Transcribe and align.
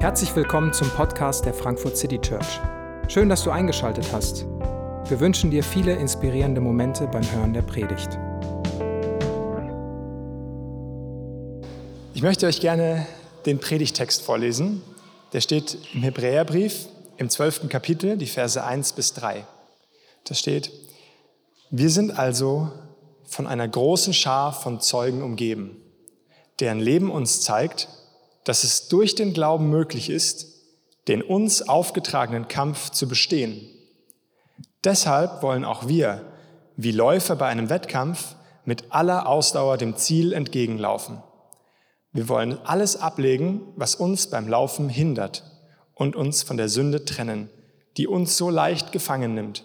Herzlich 0.00 0.36
willkommen 0.36 0.72
zum 0.72 0.88
Podcast 0.90 1.44
der 1.44 1.52
Frankfurt 1.52 1.96
City 1.96 2.20
Church. 2.20 2.60
Schön, 3.08 3.28
dass 3.28 3.42
du 3.42 3.50
eingeschaltet 3.50 4.12
hast. 4.12 4.44
Wir 5.08 5.18
wünschen 5.18 5.50
dir 5.50 5.64
viele 5.64 5.96
inspirierende 5.96 6.60
Momente 6.60 7.08
beim 7.08 7.28
Hören 7.32 7.52
der 7.52 7.62
Predigt. 7.62 8.16
Ich 12.14 12.22
möchte 12.22 12.46
euch 12.46 12.60
gerne 12.60 13.08
den 13.44 13.58
Predigtext 13.58 14.22
vorlesen. 14.22 14.82
Der 15.32 15.40
steht 15.40 15.76
im 15.92 16.02
Hebräerbrief 16.02 16.86
im 17.16 17.28
12. 17.28 17.68
Kapitel, 17.68 18.16
die 18.16 18.26
Verse 18.26 18.62
1 18.62 18.92
bis 18.92 19.14
3. 19.14 19.44
Da 20.22 20.34
steht, 20.34 20.70
wir 21.70 21.90
sind 21.90 22.16
also 22.16 22.70
von 23.24 23.48
einer 23.48 23.66
großen 23.66 24.14
Schar 24.14 24.52
von 24.52 24.80
Zeugen 24.80 25.24
umgeben, 25.24 25.76
deren 26.60 26.78
Leben 26.78 27.10
uns 27.10 27.40
zeigt, 27.40 27.88
dass 28.48 28.64
es 28.64 28.88
durch 28.88 29.14
den 29.14 29.34
Glauben 29.34 29.68
möglich 29.68 30.08
ist, 30.08 30.62
den 31.06 31.20
uns 31.20 31.68
aufgetragenen 31.68 32.48
Kampf 32.48 32.88
zu 32.88 33.06
bestehen. 33.06 33.68
Deshalb 34.84 35.42
wollen 35.42 35.66
auch 35.66 35.86
wir, 35.86 36.24
wie 36.74 36.92
Läufer 36.92 37.36
bei 37.36 37.46
einem 37.46 37.68
Wettkampf, 37.68 38.36
mit 38.64 38.86
aller 38.88 39.28
Ausdauer 39.28 39.76
dem 39.76 39.96
Ziel 39.96 40.32
entgegenlaufen. 40.32 41.22
Wir 42.12 42.30
wollen 42.30 42.58
alles 42.64 42.96
ablegen, 42.96 43.60
was 43.76 43.94
uns 43.94 44.28
beim 44.28 44.48
Laufen 44.48 44.88
hindert 44.88 45.44
und 45.92 46.16
uns 46.16 46.42
von 46.42 46.56
der 46.56 46.70
Sünde 46.70 47.04
trennen, 47.04 47.50
die 47.98 48.06
uns 48.06 48.38
so 48.38 48.48
leicht 48.48 48.92
gefangen 48.92 49.34
nimmt, 49.34 49.64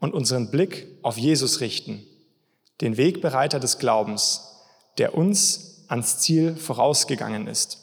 und 0.00 0.14
unseren 0.14 0.50
Blick 0.50 0.86
auf 1.02 1.18
Jesus 1.18 1.60
richten, 1.60 2.06
den 2.80 2.96
Wegbereiter 2.96 3.60
des 3.60 3.76
Glaubens, 3.76 4.56
der 4.96 5.14
uns 5.14 5.84
ans 5.88 6.16
Ziel 6.20 6.56
vorausgegangen 6.56 7.46
ist. 7.46 7.82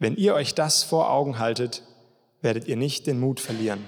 Wenn 0.00 0.16
ihr 0.16 0.32
euch 0.32 0.54
das 0.54 0.82
vor 0.82 1.10
Augen 1.10 1.38
haltet, 1.38 1.82
werdet 2.40 2.66
ihr 2.66 2.76
nicht 2.76 3.06
den 3.06 3.20
Mut 3.20 3.38
verlieren. 3.38 3.84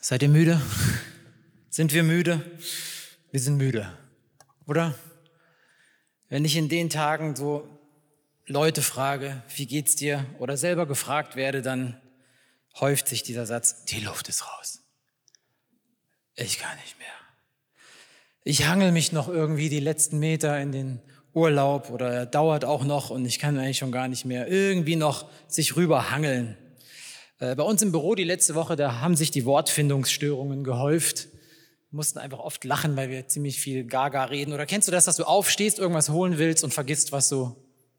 Seid 0.00 0.22
ihr 0.22 0.30
müde? 0.30 0.58
Sind 1.68 1.92
wir 1.92 2.02
müde? 2.02 2.40
Wir 3.30 3.40
sind 3.40 3.58
müde, 3.58 3.92
oder? 4.66 4.94
Wenn 6.30 6.46
ich 6.46 6.56
in 6.56 6.70
den 6.70 6.88
Tagen 6.88 7.36
so 7.36 7.68
Leute 8.46 8.82
frage, 8.82 9.42
wie 9.54 9.66
geht's 9.66 9.94
dir, 9.94 10.26
oder 10.38 10.56
selber 10.56 10.86
gefragt 10.86 11.36
werde, 11.36 11.62
dann 11.62 12.00
häuft 12.80 13.08
sich 13.08 13.22
dieser 13.22 13.46
Satz, 13.46 13.84
die 13.84 14.00
Luft 14.00 14.28
ist 14.28 14.44
raus. 14.46 14.80
Ich 16.34 16.58
kann 16.58 16.76
nicht 16.78 16.98
mehr. 16.98 17.06
Ich 18.42 18.66
hangel 18.66 18.90
mich 18.90 19.12
noch 19.12 19.28
irgendwie 19.28 19.68
die 19.68 19.80
letzten 19.80 20.18
Meter 20.18 20.58
in 20.60 20.72
den 20.72 21.00
Urlaub 21.34 21.90
oder 21.90 22.12
er 22.12 22.26
dauert 22.26 22.64
auch 22.64 22.84
noch 22.84 23.10
und 23.10 23.24
ich 23.24 23.38
kann 23.38 23.56
eigentlich 23.58 23.78
schon 23.78 23.92
gar 23.92 24.08
nicht 24.08 24.24
mehr 24.24 24.48
irgendwie 24.48 24.96
noch 24.96 25.30
sich 25.46 25.76
rüber 25.76 26.10
hangeln. 26.10 26.56
Äh, 27.38 27.54
bei 27.54 27.62
uns 27.62 27.80
im 27.82 27.92
Büro 27.92 28.14
die 28.14 28.24
letzte 28.24 28.54
Woche, 28.54 28.74
da 28.74 29.00
haben 29.00 29.14
sich 29.14 29.30
die 29.30 29.44
Wortfindungsstörungen 29.44 30.64
gehäuft. 30.64 31.28
Mussten 31.90 32.18
einfach 32.18 32.38
oft 32.38 32.64
lachen, 32.64 32.96
weil 32.96 33.10
wir 33.10 33.28
ziemlich 33.28 33.60
viel 33.60 33.84
Gaga 33.84 34.24
reden. 34.24 34.52
Oder 34.52 34.66
kennst 34.66 34.88
du 34.88 34.92
das, 34.92 35.04
dass 35.04 35.16
du 35.16 35.24
aufstehst, 35.24 35.78
irgendwas 35.78 36.08
holen 36.08 36.38
willst 36.38 36.64
und 36.64 36.72
vergisst, 36.72 37.12
was 37.12 37.28
du 37.28 37.54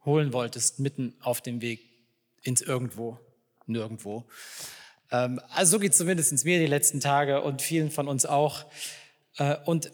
holen 0.05 0.33
wolltest, 0.33 0.79
mitten 0.79 1.15
auf 1.21 1.41
dem 1.41 1.61
Weg 1.61 1.81
ins 2.41 2.61
Irgendwo, 2.61 3.19
nirgendwo. 3.65 4.25
Ähm, 5.11 5.39
also 5.49 5.73
so 5.73 5.79
geht 5.79 5.93
es 5.93 5.97
zumindest 5.97 6.43
mir 6.45 6.59
die 6.59 6.65
letzten 6.65 6.99
Tage 6.99 7.41
und 7.41 7.61
vielen 7.61 7.91
von 7.91 8.07
uns 8.07 8.25
auch. 8.25 8.65
Äh, 9.37 9.55
und 9.65 9.91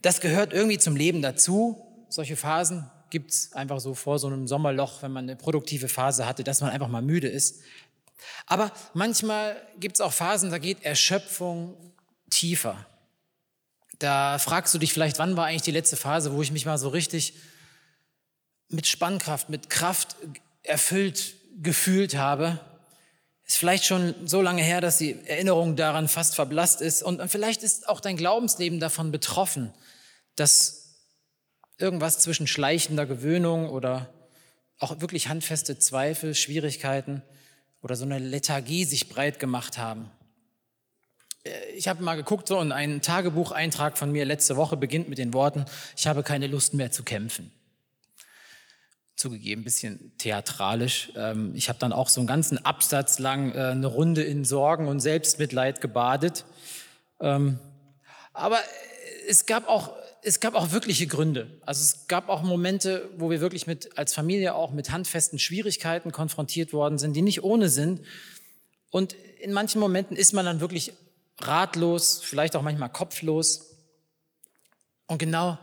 das 0.00 0.20
gehört 0.20 0.52
irgendwie 0.52 0.78
zum 0.78 0.96
Leben 0.96 1.22
dazu. 1.22 2.06
Solche 2.08 2.36
Phasen 2.36 2.90
gibt 3.10 3.32
es 3.32 3.52
einfach 3.52 3.78
so 3.78 3.94
vor 3.94 4.18
so 4.18 4.26
einem 4.26 4.48
Sommerloch, 4.48 5.02
wenn 5.02 5.12
man 5.12 5.24
eine 5.24 5.36
produktive 5.36 5.88
Phase 5.88 6.26
hatte, 6.26 6.44
dass 6.44 6.60
man 6.60 6.70
einfach 6.70 6.88
mal 6.88 7.02
müde 7.02 7.28
ist. 7.28 7.60
Aber 8.46 8.72
manchmal 8.94 9.60
gibt 9.78 9.96
es 9.96 10.00
auch 10.00 10.12
Phasen, 10.12 10.50
da 10.50 10.58
geht 10.58 10.82
Erschöpfung 10.84 11.76
tiefer. 12.30 12.86
Da 13.98 14.38
fragst 14.38 14.72
du 14.74 14.78
dich 14.78 14.92
vielleicht, 14.92 15.18
wann 15.18 15.36
war 15.36 15.46
eigentlich 15.46 15.62
die 15.62 15.70
letzte 15.70 15.96
Phase, 15.96 16.32
wo 16.32 16.42
ich 16.42 16.50
mich 16.50 16.66
mal 16.66 16.78
so 16.78 16.88
richtig 16.88 17.34
mit 18.72 18.86
Spannkraft, 18.86 19.48
mit 19.48 19.70
Kraft 19.70 20.16
erfüllt 20.62 21.34
gefühlt 21.62 22.16
habe. 22.16 22.58
Ist 23.44 23.58
vielleicht 23.58 23.84
schon 23.84 24.14
so 24.26 24.40
lange 24.40 24.62
her, 24.62 24.80
dass 24.80 24.98
die 24.98 25.16
Erinnerung 25.26 25.76
daran 25.76 26.08
fast 26.08 26.34
verblasst 26.34 26.80
ist. 26.80 27.02
Und 27.02 27.22
vielleicht 27.30 27.62
ist 27.62 27.88
auch 27.88 28.00
dein 28.00 28.16
Glaubensleben 28.16 28.80
davon 28.80 29.12
betroffen, 29.12 29.72
dass 30.36 30.96
irgendwas 31.78 32.18
zwischen 32.18 32.46
schleichender 32.46 33.06
Gewöhnung 33.06 33.68
oder 33.68 34.08
auch 34.78 35.00
wirklich 35.00 35.28
handfeste 35.28 35.78
Zweifel, 35.78 36.34
Schwierigkeiten 36.34 37.22
oder 37.82 37.96
so 37.96 38.04
eine 38.04 38.18
Lethargie 38.18 38.84
sich 38.84 39.08
breit 39.08 39.38
gemacht 39.38 39.78
haben. 39.78 40.10
Ich 41.74 41.88
habe 41.88 42.02
mal 42.02 42.14
geguckt 42.14 42.46
so 42.46 42.58
und 42.58 42.70
ein 42.70 43.02
Tagebucheintrag 43.02 43.98
von 43.98 44.12
mir 44.12 44.24
letzte 44.24 44.56
Woche 44.56 44.76
beginnt 44.76 45.08
mit 45.08 45.18
den 45.18 45.34
Worten, 45.34 45.64
ich 45.96 46.06
habe 46.06 46.22
keine 46.22 46.46
Lust 46.46 46.74
mehr 46.74 46.92
zu 46.92 47.02
kämpfen 47.02 47.50
zugegeben, 49.22 49.62
ein 49.62 49.64
bisschen 49.64 50.12
theatralisch. 50.18 51.12
Ähm, 51.16 51.52
ich 51.54 51.68
habe 51.68 51.78
dann 51.78 51.92
auch 51.92 52.08
so 52.08 52.20
einen 52.20 52.26
ganzen 52.26 52.64
Absatz 52.64 53.18
lang 53.18 53.52
äh, 53.52 53.58
eine 53.58 53.86
Runde 53.86 54.22
in 54.22 54.44
Sorgen 54.44 54.88
und 54.88 55.00
Selbstmitleid 55.00 55.80
gebadet. 55.80 56.44
Ähm, 57.20 57.58
aber 58.32 58.58
es 59.28 59.46
gab 59.46 59.68
auch 59.68 59.92
es 60.24 60.38
gab 60.38 60.54
auch 60.54 60.70
wirkliche 60.70 61.08
Gründe. 61.08 61.50
Also 61.66 61.82
es 61.82 62.06
gab 62.06 62.28
auch 62.28 62.42
Momente, 62.42 63.10
wo 63.16 63.28
wir 63.28 63.40
wirklich 63.40 63.66
mit, 63.66 63.98
als 63.98 64.14
Familie 64.14 64.54
auch 64.54 64.70
mit 64.70 64.92
handfesten 64.92 65.40
Schwierigkeiten 65.40 66.12
konfrontiert 66.12 66.72
worden 66.72 66.96
sind, 66.98 67.14
die 67.14 67.22
nicht 67.22 67.42
ohne 67.42 67.68
sind. 67.68 68.02
Und 68.90 69.14
in 69.40 69.52
manchen 69.52 69.80
Momenten 69.80 70.16
ist 70.16 70.32
man 70.32 70.46
dann 70.46 70.60
wirklich 70.60 70.92
ratlos, 71.40 72.20
vielleicht 72.22 72.54
auch 72.54 72.62
manchmal 72.62 72.88
kopflos. 72.88 73.74
Und 75.08 75.18
genau 75.18 75.58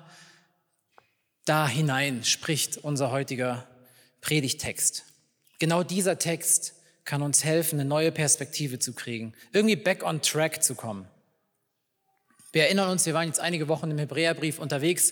da 1.50 1.68
hinein 1.68 2.24
spricht 2.24 2.78
unser 2.78 3.10
heutiger 3.10 3.68
Predigtext. 4.22 5.04
Genau 5.58 5.82
dieser 5.82 6.20
Text 6.20 6.76
kann 7.06 7.24
uns 7.24 7.44
helfen, 7.44 7.80
eine 7.80 7.90
neue 7.90 8.12
Perspektive 8.12 8.78
zu 8.78 8.94
kriegen, 8.94 9.34
irgendwie 9.52 9.76
back 9.76 10.04
on 10.04 10.22
track 10.22 10.62
zu 10.64 10.76
kommen. 10.76 11.08
Wir 12.52 12.66
erinnern 12.66 12.92
uns, 12.92 13.08
wir 13.08 13.16
waren 13.16 13.26
jetzt 13.26 13.40
einige 13.40 13.68
Wochen 13.68 13.90
im 13.90 13.98
Hebräerbrief 13.98 14.60
unterwegs. 14.60 15.12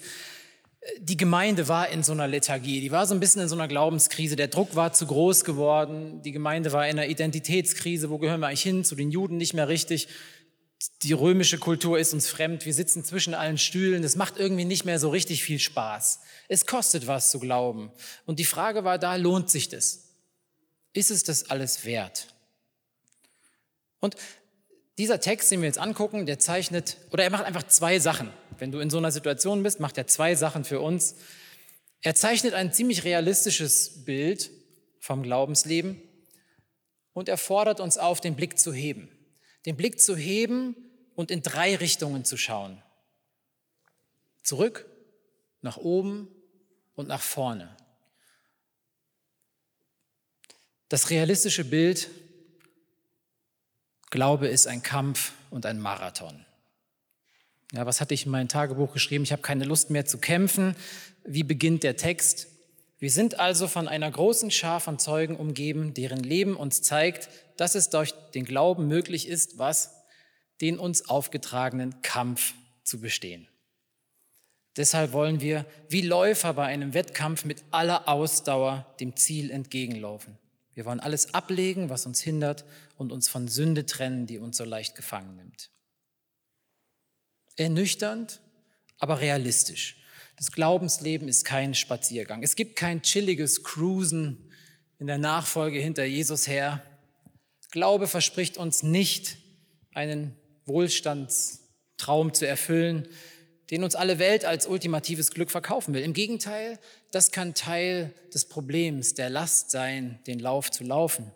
Die 1.00 1.18
Gemeinde 1.18 1.67
war 1.67 1.90
in 1.90 2.03
so 2.03 2.11
einer 2.11 2.28
Lethargie, 2.28 2.82
die 2.82 2.91
war 2.91 3.08
so 3.08 3.16
ein 3.16 3.20
bisschen 3.20 3.41
in 3.41 3.47
so 3.47 3.56
einer 3.56 3.67
Glaubenskrise. 3.67 4.35
Der 4.35 4.47
Druck 4.47 4.76
war 4.76 4.94
zu 4.94 5.08
groß 5.08 5.44
geworden. 5.44 6.22
Die 6.22 6.32
Gemeinde 6.32 6.72
war 6.72 6.88
in 6.88 7.00
einer 7.00 7.08
Identitätskrise. 7.08 8.11
Wo 8.11 8.20
gehören 8.20 8.41
wir 8.41 8.47
eigentlich 8.47 8.61
hin? 8.61 8.84
Zu 8.84 8.96
den 8.96 9.09
Juden 9.09 9.38
nicht 9.38 9.56
mehr 9.56 9.70
richtig 9.70 10.08
die 11.02 11.14
römische 11.14 11.58
Kultur 11.58 11.97
ist 11.97 12.14
uns 12.14 12.28
fremd, 12.28 12.66
wir 12.66 12.74
sitzen 12.74 13.03
zwischen 13.03 13.34
allen 13.34 13.58
Stühlen, 13.58 14.03
es 14.03 14.16
macht 14.16 14.38
irgendwie 14.38 14.66
nicht 14.66 14.85
mehr 14.85 15.00
so 15.00 15.09
richtig 15.09 15.44
viel 15.44 15.59
Spaß. 15.59 16.20
Es 16.50 16.66
kostet 16.66 17.08
was 17.08 17.32
zu 17.32 17.40
glauben. 17.40 17.91
Und 18.26 18.40
die 18.40 18.46
Frage 18.46 18.84
war 18.84 19.00
da, 19.00 19.16
lohnt 19.16 19.50
sich 19.50 19.70
das? 19.70 20.14
Ist 20.94 21.12
es 21.12 21.24
das 21.24 21.50
alles 21.50 21.85
wert? 21.85 22.28
Und 24.00 24.16
dieser 25.00 25.20
Text, 25.20 25.52
den 25.52 25.62
wir 25.62 25.68
jetzt 25.68 25.79
angucken, 25.79 26.26
der 26.26 26.40
zeichnet, 26.40 26.97
oder 27.12 27.23
er 27.23 27.30
macht 27.32 27.46
einfach 27.46 27.64
zwei 27.64 28.00
Sachen. 28.00 28.32
Wenn 28.59 28.72
du 28.72 28.80
in 28.80 28.90
so 28.90 28.97
einer 28.97 29.12
Situation 29.12 29.64
bist, 29.64 29.80
macht 29.80 29.97
er 29.97 30.08
zwei 30.08 30.35
Sachen 30.35 30.64
für 30.64 30.80
uns. 30.80 31.16
Er 32.02 32.16
zeichnet 32.16 32.53
ein 32.53 32.72
ziemlich 32.72 33.03
realistisches 33.03 34.06
Bild 34.06 34.52
vom 35.00 35.23
Glaubensleben 35.23 36.02
und 37.14 37.30
er 37.30 37.38
fordert 37.38 37.80
uns 37.80 37.97
auf, 37.97 38.22
den 38.22 38.35
Blick 38.35 38.59
zu 38.59 38.73
heben 38.73 39.09
den 39.66 39.76
Blick 39.76 40.00
zu 40.00 40.16
heben 40.16 40.76
und 41.16 41.32
in 41.32 41.42
drei 41.42 41.76
Richtungen 41.76 42.26
zu 42.26 42.38
schauen. 42.38 42.82
Zurück, 44.44 44.86
nach 45.62 45.78
oben 45.78 46.28
und 46.96 47.08
nach 47.08 47.22
vorne. 47.22 47.76
Das 50.90 51.09
realistische 51.09 51.66
Bild, 51.66 52.09
Glaube 54.09 54.48
ist 54.48 54.68
ein 54.68 54.82
Kampf 54.82 55.34
und 55.50 55.66
ein 55.66 55.80
Marathon. 55.80 56.46
Ja, 57.74 57.86
was 57.86 58.00
hatte 58.00 58.14
ich 58.14 58.26
in 58.26 58.32
mein 58.32 58.48
Tagebuch 58.48 58.94
geschrieben? 58.94 59.26
Ich 59.26 59.34
habe 59.34 59.42
keine 59.42 59.66
Lust 59.66 59.90
mehr 59.90 60.06
zu 60.06 60.18
kämpfen. 60.18 60.76
Wie 61.26 61.44
beginnt 61.44 61.84
der 61.84 61.98
Text? 61.98 62.48
Wir 62.99 63.11
sind 63.11 63.40
also 63.40 63.67
von 63.67 63.88
einer 63.88 64.09
großen 64.09 64.49
Schar 64.49 64.79
von 64.79 64.97
Zeugen 64.97 65.35
umgeben, 65.35 65.94
deren 65.94 66.23
Leben 66.23 66.55
uns 66.55 66.82
zeigt, 66.82 67.29
dass 67.55 67.76
es 67.76 67.90
durch 67.90 68.11
den 68.34 68.46
Glauben 68.46 68.88
möglich 68.88 69.28
ist, 69.28 69.58
was? 69.59 69.94
Den 70.61 70.79
uns 70.79 71.08
aufgetragenen 71.08 72.02
Kampf 72.02 72.53
zu 72.84 72.99
bestehen. 72.99 73.47
Deshalb 74.78 75.11
wollen 75.11 75.41
wir 75.41 75.66
wie 75.90 76.02
Läufer 76.02 76.53
bei 76.53 76.66
einem 76.66 76.94
Wettkampf 76.94 77.46
mit 77.46 77.64
aller 77.72 78.08
Ausdauer 78.08 78.96
dem 78.99 79.16
Ziel 79.16 79.52
entgegenlaufen. 79.52 80.38
Wir 80.73 80.85
wollen 80.85 80.99
alles 80.99 81.34
ablegen, 81.34 81.90
was 81.90 82.05
uns 82.05 82.22
hindert 82.22 82.64
und 82.96 83.11
uns 83.11 83.28
von 83.28 83.47
Sünde 83.47 83.88
trennen, 83.88 84.28
die 84.28 84.38
uns 84.38 84.58
so 84.58 84.64
leicht 84.64 84.96
gefangen 84.96 85.35
nimmt. 85.35 85.72
Ernüchternd, 87.55 88.40
aber 88.99 89.20
realistisch. 89.20 89.97
Das 90.37 90.51
Glaubensleben 90.51 91.28
ist 91.28 91.45
kein 91.45 91.73
Spaziergang. 91.73 92.43
Es 92.43 92.55
gibt 92.55 92.75
kein 92.75 93.01
chilliges 93.01 93.63
Cruisen 93.63 94.51
in 94.99 95.07
der 95.07 95.17
Nachfolge 95.17 95.79
hinter 95.79 96.05
Jesus 96.05 96.47
her. 96.47 96.84
Glaube 97.72 98.07
verspricht 98.07 98.57
uns 98.57 98.84
nicht, 98.84 99.37
einen 99.93 100.35
Wohlstandstraum 100.66 102.35
zu 102.35 102.47
erfüllen, 102.47 103.07
den 103.72 103.84
uns 103.84 103.95
alle 103.95 104.19
Welt 104.19 104.45
als 104.45 104.67
ultimatives 104.67 105.31
Glück 105.31 105.49
verkaufen 105.49 105.95
will. 105.95 106.03
Im 106.03 106.13
Gegenteil, 106.13 106.79
das 107.11 107.31
kann 107.31 107.55
Teil 107.55 108.13
des 108.31 108.45
Problems, 108.45 109.16
der 109.16 109.31
Last 109.31 109.72
sein, 109.72 110.19
den 110.28 110.39
Lauf 110.39 110.69
zu 110.69 110.84
laufen. 110.84 111.31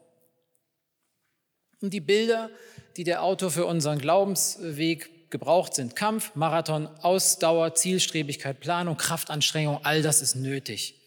Und 1.82 1.92
die 1.92 2.00
Bilder, 2.00 2.52
die 2.98 3.04
der 3.04 3.24
Autor 3.24 3.50
für 3.50 3.66
unseren 3.66 3.98
Glaubensweg 3.98 5.10
gebraucht 5.32 5.74
sind. 5.74 5.96
Kampf, 5.96 6.36
Marathon, 6.36 6.88
Ausdauer, 7.02 7.74
Zielstrebigkeit, 7.76 8.60
Planung, 8.60 8.98
Kraftanstrengung, 8.98 9.80
all 9.84 10.02
das 10.02 10.22
ist 10.22 10.36
nötig. 10.36 11.02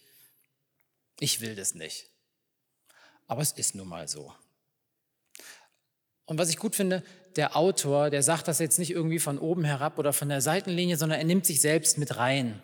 Ich 1.20 1.40
will 1.40 1.54
das 1.54 1.74
nicht. 1.74 2.06
Aber 3.26 3.42
es 3.42 3.52
ist 3.52 3.74
nun 3.74 3.88
mal 3.88 4.08
so. 4.08 4.32
Und 6.26 6.38
was 6.38 6.48
ich 6.48 6.56
gut 6.56 6.74
finde, 6.74 7.02
der 7.36 7.56
Autor, 7.56 8.10
der 8.10 8.22
sagt 8.22 8.48
das 8.48 8.58
jetzt 8.58 8.78
nicht 8.78 8.90
irgendwie 8.90 9.18
von 9.18 9.38
oben 9.38 9.64
herab 9.64 9.98
oder 9.98 10.12
von 10.12 10.28
der 10.28 10.40
Seitenlinie, 10.40 10.96
sondern 10.96 11.18
er 11.18 11.24
nimmt 11.24 11.46
sich 11.46 11.60
selbst 11.60 11.98
mit 11.98 12.16
rein. 12.16 12.62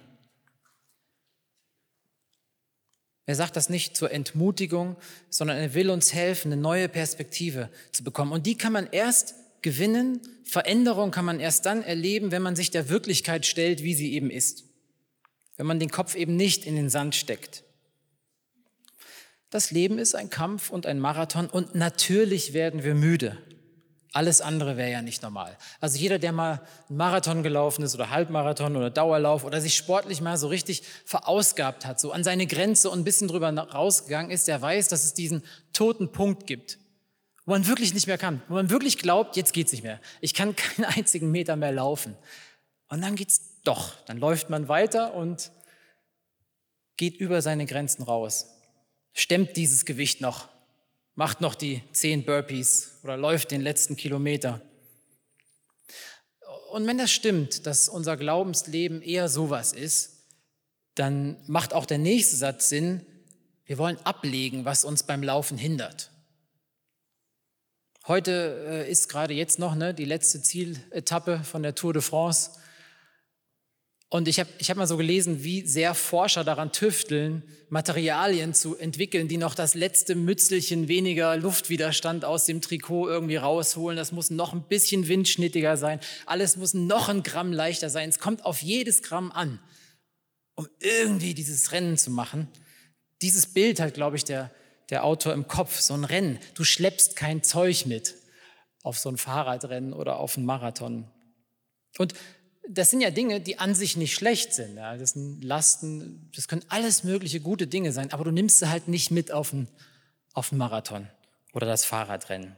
Er 3.27 3.37
sagt 3.37 3.55
das 3.55 3.69
nicht 3.69 3.97
zur 3.97 4.11
Entmutigung, 4.11 4.97
sondern 5.29 5.59
er 5.59 5.75
will 5.75 5.91
uns 5.91 6.13
helfen, 6.13 6.53
eine 6.53 6.61
neue 6.61 6.89
Perspektive 6.89 7.69
zu 7.93 8.03
bekommen. 8.03 8.33
Und 8.33 8.47
die 8.47 8.57
kann 8.57 8.73
man 8.73 8.89
erst 8.91 9.35
gewinnen. 9.63 10.21
Veränderung 10.45 11.11
kann 11.11 11.25
man 11.25 11.41
erst 11.41 11.67
dann 11.67 11.83
erleben, 11.83 12.31
wenn 12.31 12.43
man 12.43 12.57
sich 12.57 12.71
der 12.71 12.89
Wirklichkeit 12.89 13.47
stellt, 13.47 13.83
wie 13.83 13.95
sie 13.95 14.13
eben 14.15 14.31
ist. 14.31 14.65
Wenn 15.57 15.67
man 15.67 15.79
den 15.79 15.91
Kopf 15.91 16.15
eben 16.15 16.37
nicht 16.37 16.67
in 16.67 16.77
den 16.77 16.91
Sand 16.91 17.15
steckt. 17.15 17.65
Das 19.51 19.71
Leben 19.71 19.99
ist 19.99 20.15
ein 20.15 20.31
Kampf 20.31 20.71
und 20.71 20.87
ein 20.87 21.01
Marathon 21.01 21.49
und 21.49 21.75
natürlich 21.75 22.53
werden 22.53 22.85
wir 22.85 22.95
müde. 22.95 23.37
Alles 24.13 24.41
andere 24.41 24.77
wäre 24.77 24.91
ja 24.91 25.03
nicht 25.03 25.23
normal. 25.23 25.57
Also 25.81 25.99
jeder, 25.99 26.19
der 26.19 26.33
mal 26.33 26.67
einen 26.89 26.97
Marathon 26.97 27.43
gelaufen 27.45 27.85
ist 27.85 27.95
oder 27.95 28.11
Halbmarathon 28.11 28.77
oder 28.77 28.91
Dauerlauf 28.91 29.45
oder 29.45 29.61
sich 29.61 29.77
sportlich 29.77 30.21
mal 30.21 30.37
so 30.37 30.49
richtig 30.49 30.83
verausgabt 31.05 31.87
hat, 31.87 32.01
so 32.01 32.11
an 32.11 32.25
seine 32.25 32.47
Grenze 32.47 32.91
und 32.91 33.01
ein 33.01 33.05
bisschen 33.05 33.29
drüber 33.29 33.53
rausgegangen 33.53 34.33
ist, 34.33 34.49
der 34.49 34.61
weiß, 34.61 34.89
dass 34.89 35.05
es 35.05 35.15
diesen 35.15 35.45
toten 35.73 36.11
Punkt 36.11 36.47
gibt 36.49 36.79
wo 37.45 37.53
man 37.53 37.67
wirklich 37.67 37.95
nicht 37.95 38.07
mehr 38.07 38.19
kann, 38.19 38.43
wo 38.49 38.55
man 38.55 38.71
wirklich 38.71 38.99
glaubt, 38.99 39.37
jetzt 39.37 39.53
geht's 39.53 39.73
nicht 39.73 39.83
mehr. 39.83 40.01
Ich 40.21 40.35
kann 40.35 40.57
keinen 40.57 40.85
einzigen 40.85 41.31
Meter 41.31 41.57
mehr 41.57 41.73
laufen. 41.73 42.17
Und 42.89 43.03
dann 43.03 43.17
geht's 43.17 43.63
doch. 43.65 43.95
Dann 44.05 44.19
läuft 44.19 44.51
man 44.51 44.69
weiter 44.69 45.15
und 45.15 45.51
geht 46.97 47.17
über 47.17 47.41
seine 47.41 47.67
Grenzen 47.67 48.03
raus. 48.03 48.47
Stemmt 49.13 49.57
dieses 49.57 49.85
Gewicht 49.85 50.21
noch, 50.21 50.49
macht 51.15 51.41
noch 51.41 51.55
die 51.55 51.83
zehn 51.93 52.25
Burpees 52.25 52.99
oder 53.03 53.17
läuft 53.17 53.51
den 53.51 53.61
letzten 53.61 53.97
Kilometer. 53.97 54.61
Und 56.73 56.87
wenn 56.87 56.99
das 56.99 57.11
stimmt, 57.11 57.67
dass 57.67 57.89
unser 57.89 58.17
Glaubensleben 58.17 59.03
eher 59.03 59.29
sowas 59.29 59.73
ist, 59.73 60.21
dann 60.95 61.37
macht 61.47 61.73
auch 61.73 61.87
der 61.87 61.99
nächste 61.99 62.37
Satz 62.37 62.69
Sinn. 62.69 63.05
Wir 63.65 63.79
wollen 63.79 63.99
ablegen, 64.05 64.65
was 64.65 64.85
uns 64.85 65.03
beim 65.03 65.23
Laufen 65.23 65.59
hindert. 65.59 66.10
Heute 68.09 68.85
äh, 68.87 68.91
ist 68.91 69.09
gerade 69.09 69.35
jetzt 69.35 69.59
noch 69.59 69.75
ne, 69.75 69.93
die 69.93 70.07
letzte 70.07 70.43
Zieletappe 70.43 71.43
von 71.45 71.63
der 71.63 71.75
Tour 71.75 71.93
de 71.93 72.01
France. 72.01 72.53
Und 74.09 74.27
ich 74.27 74.41
habe 74.41 74.51
ich 74.59 74.71
hab 74.71 74.77
mal 74.77 74.89
so 74.89 74.97
gelesen, 74.97 75.45
wie 75.45 75.65
sehr 75.65 75.95
Forscher 75.95 76.43
daran 76.43 76.73
tüfteln, 76.73 77.45
Materialien 77.69 78.55
zu 78.55 78.77
entwickeln, 78.77 79.29
die 79.29 79.37
noch 79.37 79.55
das 79.55 79.75
letzte 79.75 80.17
Mützelchen 80.17 80.89
weniger 80.89 81.37
Luftwiderstand 81.37 82.25
aus 82.25 82.45
dem 82.47 82.61
Trikot 82.61 83.09
irgendwie 83.09 83.37
rausholen. 83.37 83.97
Das 83.97 84.11
muss 84.11 84.31
noch 84.31 84.53
ein 84.53 84.67
bisschen 84.67 85.07
windschnittiger 85.07 85.77
sein. 85.77 86.01
Alles 86.27 86.57
muss 86.57 86.75
noch 86.75 87.09
ein 87.09 87.23
Gramm 87.23 87.53
leichter 87.53 87.89
sein. 87.89 88.09
Es 88.09 88.19
kommt 88.19 88.45
auf 88.45 88.63
jedes 88.63 89.03
Gramm 89.03 89.31
an, 89.31 89.61
um 90.57 90.67
irgendwie 90.81 91.35
dieses 91.35 91.71
Rennen 91.71 91.97
zu 91.97 92.11
machen. 92.11 92.49
Dieses 93.23 93.47
Bild 93.53 93.79
hat, 93.79 93.95
glaube 93.95 94.17
ich, 94.17 94.25
der 94.25 94.51
der 94.91 95.05
Autor 95.05 95.33
im 95.33 95.49
Kopf, 95.49 95.81
so 95.81 95.95
ein 95.95 96.05
Rennen. 96.05 96.39
Du 96.55 96.65
schleppst 96.65 97.17
kein 97.17 97.43
Zeug 97.43 97.87
mit 97.87 98.17
auf 98.83 98.99
so 98.99 99.09
ein 99.09 99.17
Fahrradrennen 99.17 99.93
oder 99.93 100.19
auf 100.19 100.37
einen 100.37 100.47
Marathon. 100.47 101.09
Und 101.99 102.15
das 102.69 102.91
sind 102.91 103.01
ja 103.01 103.11
Dinge, 103.11 103.41
die 103.41 103.59
an 103.59 103.75
sich 103.75 103.97
nicht 103.97 104.15
schlecht 104.15 104.55
sind. 104.55 104.77
Ja. 104.77 104.97
Das 104.97 105.13
sind 105.13 105.43
Lasten, 105.43 106.31
das 106.35 106.49
können 106.49 106.65
alles 106.69 107.05
mögliche 107.05 107.41
gute 107.41 107.67
Dinge 107.67 107.93
sein, 107.93 108.13
aber 108.13 108.25
du 108.25 108.31
nimmst 108.31 108.59
sie 108.59 108.71
halt 108.71 108.89
nicht 108.89 109.11
mit 109.11 109.33
auf 109.33 109.53
einen, 109.53 109.69
auf 110.33 110.53
Marathon 110.53 111.09
oder 111.53 111.67
das 111.67 111.85
Fahrradrennen. 111.85 112.57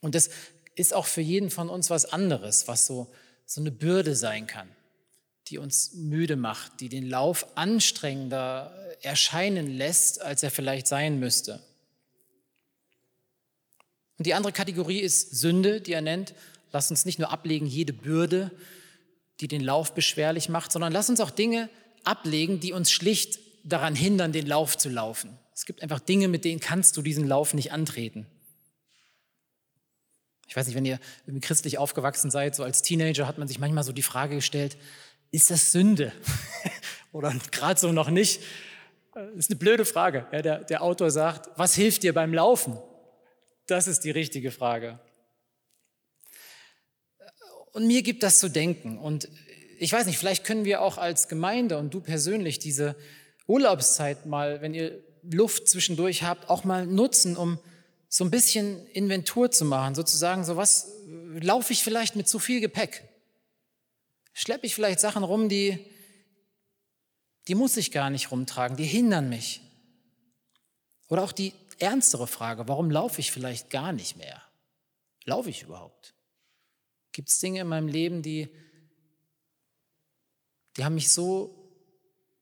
Und 0.00 0.14
das 0.14 0.30
ist 0.74 0.94
auch 0.94 1.06
für 1.06 1.20
jeden 1.20 1.50
von 1.50 1.68
uns 1.68 1.90
was 1.90 2.06
anderes, 2.06 2.68
was 2.68 2.86
so, 2.86 3.12
so 3.46 3.60
eine 3.60 3.70
Bürde 3.70 4.16
sein 4.16 4.46
kann, 4.46 4.68
die 5.48 5.58
uns 5.58 5.92
müde 5.94 6.36
macht, 6.36 6.80
die 6.80 6.88
den 6.88 7.08
Lauf 7.08 7.46
anstrengender 7.56 8.74
erscheinen 9.02 9.66
lässt, 9.66 10.20
als 10.22 10.42
er 10.42 10.50
vielleicht 10.50 10.86
sein 10.86 11.18
müsste. 11.18 11.60
Und 14.18 14.26
die 14.26 14.34
andere 14.34 14.52
Kategorie 14.52 15.00
ist 15.00 15.32
Sünde, 15.36 15.80
die 15.80 15.92
er 15.92 16.00
nennt. 16.00 16.34
Lass 16.70 16.90
uns 16.90 17.04
nicht 17.04 17.18
nur 17.18 17.30
ablegen 17.30 17.66
jede 17.66 17.92
Bürde, 17.92 18.50
die 19.40 19.48
den 19.48 19.62
Lauf 19.62 19.94
beschwerlich 19.94 20.48
macht, 20.48 20.72
sondern 20.72 20.92
lass 20.92 21.10
uns 21.10 21.20
auch 21.20 21.30
Dinge 21.30 21.68
ablegen, 22.04 22.60
die 22.60 22.72
uns 22.72 22.90
schlicht 22.90 23.40
daran 23.64 23.94
hindern, 23.94 24.32
den 24.32 24.46
Lauf 24.46 24.78
zu 24.78 24.88
laufen. 24.88 25.38
Es 25.54 25.66
gibt 25.66 25.82
einfach 25.82 26.00
Dinge, 26.00 26.28
mit 26.28 26.44
denen 26.44 26.60
kannst 26.60 26.96
du 26.96 27.02
diesen 27.02 27.26
Lauf 27.26 27.54
nicht 27.54 27.72
antreten. 27.72 28.26
Ich 30.48 30.56
weiß 30.56 30.66
nicht, 30.66 30.76
wenn 30.76 30.84
ihr 30.84 31.00
christlich 31.40 31.78
aufgewachsen 31.78 32.30
seid, 32.30 32.54
so 32.54 32.62
als 32.62 32.82
Teenager 32.82 33.26
hat 33.26 33.38
man 33.38 33.48
sich 33.48 33.58
manchmal 33.58 33.84
so 33.84 33.92
die 33.92 34.02
Frage 34.02 34.36
gestellt, 34.36 34.76
ist 35.30 35.50
das 35.50 35.72
Sünde? 35.72 36.12
Oder 37.12 37.34
gerade 37.50 37.80
so 37.80 37.90
noch 37.92 38.10
nicht. 38.10 38.40
Das 39.14 39.34
ist 39.34 39.50
eine 39.50 39.58
blöde 39.58 39.84
Frage. 39.84 40.26
Ja, 40.32 40.40
der, 40.40 40.64
der 40.64 40.82
Autor 40.82 41.10
sagt, 41.10 41.50
was 41.56 41.74
hilft 41.74 42.02
dir 42.02 42.14
beim 42.14 42.32
Laufen? 42.32 42.78
Das 43.66 43.86
ist 43.86 44.00
die 44.04 44.10
richtige 44.10 44.50
Frage. 44.50 44.98
Und 47.72 47.86
mir 47.86 48.02
gibt 48.02 48.22
das 48.22 48.38
zu 48.38 48.48
denken. 48.48 48.98
Und 48.98 49.28
ich 49.78 49.92
weiß 49.92 50.06
nicht, 50.06 50.18
vielleicht 50.18 50.44
können 50.44 50.64
wir 50.64 50.80
auch 50.80 50.96
als 50.96 51.28
Gemeinde 51.28 51.76
und 51.76 51.92
du 51.92 52.00
persönlich 52.00 52.58
diese 52.58 52.96
Urlaubszeit 53.46 54.26
mal, 54.26 54.62
wenn 54.62 54.74
ihr 54.74 55.02
Luft 55.22 55.68
zwischendurch 55.68 56.22
habt, 56.22 56.48
auch 56.48 56.64
mal 56.64 56.86
nutzen, 56.86 57.36
um 57.36 57.58
so 58.08 58.24
ein 58.24 58.30
bisschen 58.30 58.86
Inventur 58.88 59.50
zu 59.50 59.64
machen, 59.64 59.94
sozusagen, 59.94 60.44
so 60.44 60.56
was 60.56 60.92
laufe 61.40 61.72
ich 61.72 61.82
vielleicht 61.82 62.16
mit 62.16 62.28
zu 62.28 62.38
viel 62.38 62.60
Gepäck? 62.60 63.08
Schleppe 64.32 64.66
ich 64.66 64.74
vielleicht 64.74 65.00
Sachen 65.00 65.22
rum, 65.22 65.48
die 65.48 65.84
die 67.48 67.54
muss 67.54 67.76
ich 67.76 67.90
gar 67.90 68.10
nicht 68.10 68.30
rumtragen, 68.30 68.76
die 68.76 68.84
hindern 68.84 69.28
mich. 69.28 69.60
Oder 71.08 71.22
auch 71.22 71.32
die 71.32 71.52
ernstere 71.78 72.26
Frage, 72.26 72.68
warum 72.68 72.90
laufe 72.90 73.20
ich 73.20 73.32
vielleicht 73.32 73.70
gar 73.70 73.92
nicht 73.92 74.16
mehr? 74.16 74.42
Laufe 75.24 75.50
ich 75.50 75.62
überhaupt? 75.62 76.14
Gibt 77.12 77.28
es 77.28 77.38
Dinge 77.38 77.60
in 77.60 77.66
meinem 77.66 77.88
Leben, 77.88 78.22
die, 78.22 78.48
die 80.76 80.84
haben 80.84 80.94
mich 80.94 81.12
so 81.12 81.58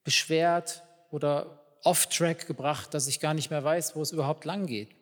beschwert 0.04 0.84
oder 1.10 1.78
off-track 1.82 2.46
gebracht, 2.46 2.94
dass 2.94 3.08
ich 3.08 3.20
gar 3.20 3.34
nicht 3.34 3.50
mehr 3.50 3.64
weiß, 3.64 3.96
wo 3.96 4.02
es 4.02 4.12
überhaupt 4.12 4.44
lang 4.44 4.66
geht? 4.66 4.94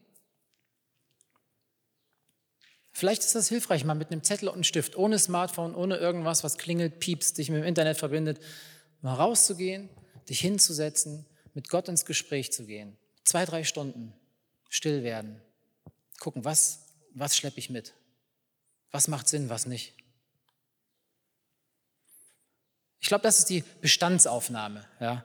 Vielleicht 2.92 3.22
ist 3.22 3.34
das 3.34 3.48
hilfreich, 3.48 3.84
mal 3.84 3.94
mit 3.94 4.10
einem 4.10 4.24
Zettel 4.24 4.48
und 4.48 4.54
einem 4.54 4.64
Stift, 4.64 4.96
ohne 4.96 5.18
Smartphone, 5.18 5.74
ohne 5.74 5.98
irgendwas, 5.98 6.42
was 6.42 6.58
klingelt, 6.58 6.98
piepst, 6.98 7.38
dich 7.38 7.50
mit 7.50 7.60
dem 7.60 7.66
Internet 7.66 7.96
verbindet, 7.96 8.40
mal 9.00 9.14
rauszugehen, 9.14 9.88
dich 10.28 10.40
hinzusetzen, 10.40 11.26
mit 11.54 11.68
Gott 11.68 11.88
ins 11.88 12.04
Gespräch 12.04 12.52
zu 12.52 12.66
gehen. 12.66 12.96
Zwei, 13.24 13.44
drei 13.44 13.64
Stunden. 13.64 14.12
still 14.70 15.02
werden, 15.02 15.40
gucken, 16.20 16.44
was, 16.44 16.86
was 17.14 17.36
schleppe 17.36 17.58
ich 17.58 17.70
mit? 17.70 17.94
Was 18.90 19.08
macht 19.08 19.28
Sinn, 19.28 19.48
was 19.48 19.66
nicht? 19.66 19.94
Ich 23.00 23.08
glaube, 23.08 23.22
das 23.22 23.38
ist 23.38 23.48
die 23.48 23.64
Bestandsaufnahme. 23.80 24.84
Ja. 25.00 25.24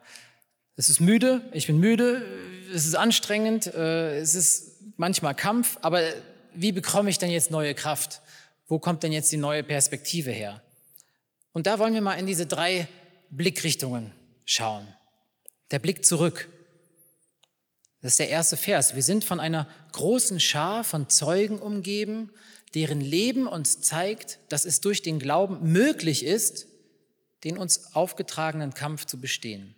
Es 0.75 0.89
ist 0.89 0.99
müde, 0.99 1.41
ich 1.53 1.67
bin 1.67 1.77
müde, 1.77 2.25
es 2.73 2.85
ist 2.85 2.95
anstrengend, 2.95 3.67
äh, 3.67 4.17
es 4.17 4.35
ist 4.35 4.81
manchmal 4.97 5.35
Kampf, 5.35 5.77
aber 5.81 6.01
wie 6.53 6.71
bekomme 6.71 7.09
ich 7.09 7.19
denn 7.19 7.29
jetzt 7.29 7.51
neue 7.51 7.75
Kraft? 7.75 8.21
Wo 8.67 8.79
kommt 8.79 9.03
denn 9.03 9.11
jetzt 9.11 9.31
die 9.31 9.37
neue 9.37 9.63
Perspektive 9.63 10.31
her? 10.31 10.61
Und 11.51 11.67
da 11.67 11.77
wollen 11.79 11.93
wir 11.93 12.01
mal 12.01 12.15
in 12.15 12.25
diese 12.25 12.47
drei 12.47 12.87
Blickrichtungen 13.35 14.11
schauen. 14.45 14.87
Der 15.71 15.79
Blick 15.79 16.05
zurück. 16.05 16.49
Das 18.01 18.13
ist 18.13 18.19
der 18.19 18.29
erste 18.29 18.57
Vers. 18.57 18.95
Wir 18.95 19.01
sind 19.01 19.23
von 19.23 19.39
einer 19.39 19.67
großen 19.93 20.39
Schar 20.39 20.83
von 20.83 21.09
Zeugen 21.09 21.59
umgeben, 21.59 22.31
deren 22.75 23.01
Leben 23.01 23.47
uns 23.47 23.81
zeigt, 23.81 24.39
dass 24.49 24.65
es 24.65 24.81
durch 24.81 25.01
den 25.01 25.19
Glauben 25.19 25.71
möglich 25.71 26.25
ist, 26.25 26.67
den 27.43 27.57
uns 27.57 27.95
aufgetragenen 27.95 28.73
Kampf 28.73 29.05
zu 29.05 29.19
bestehen. 29.19 29.75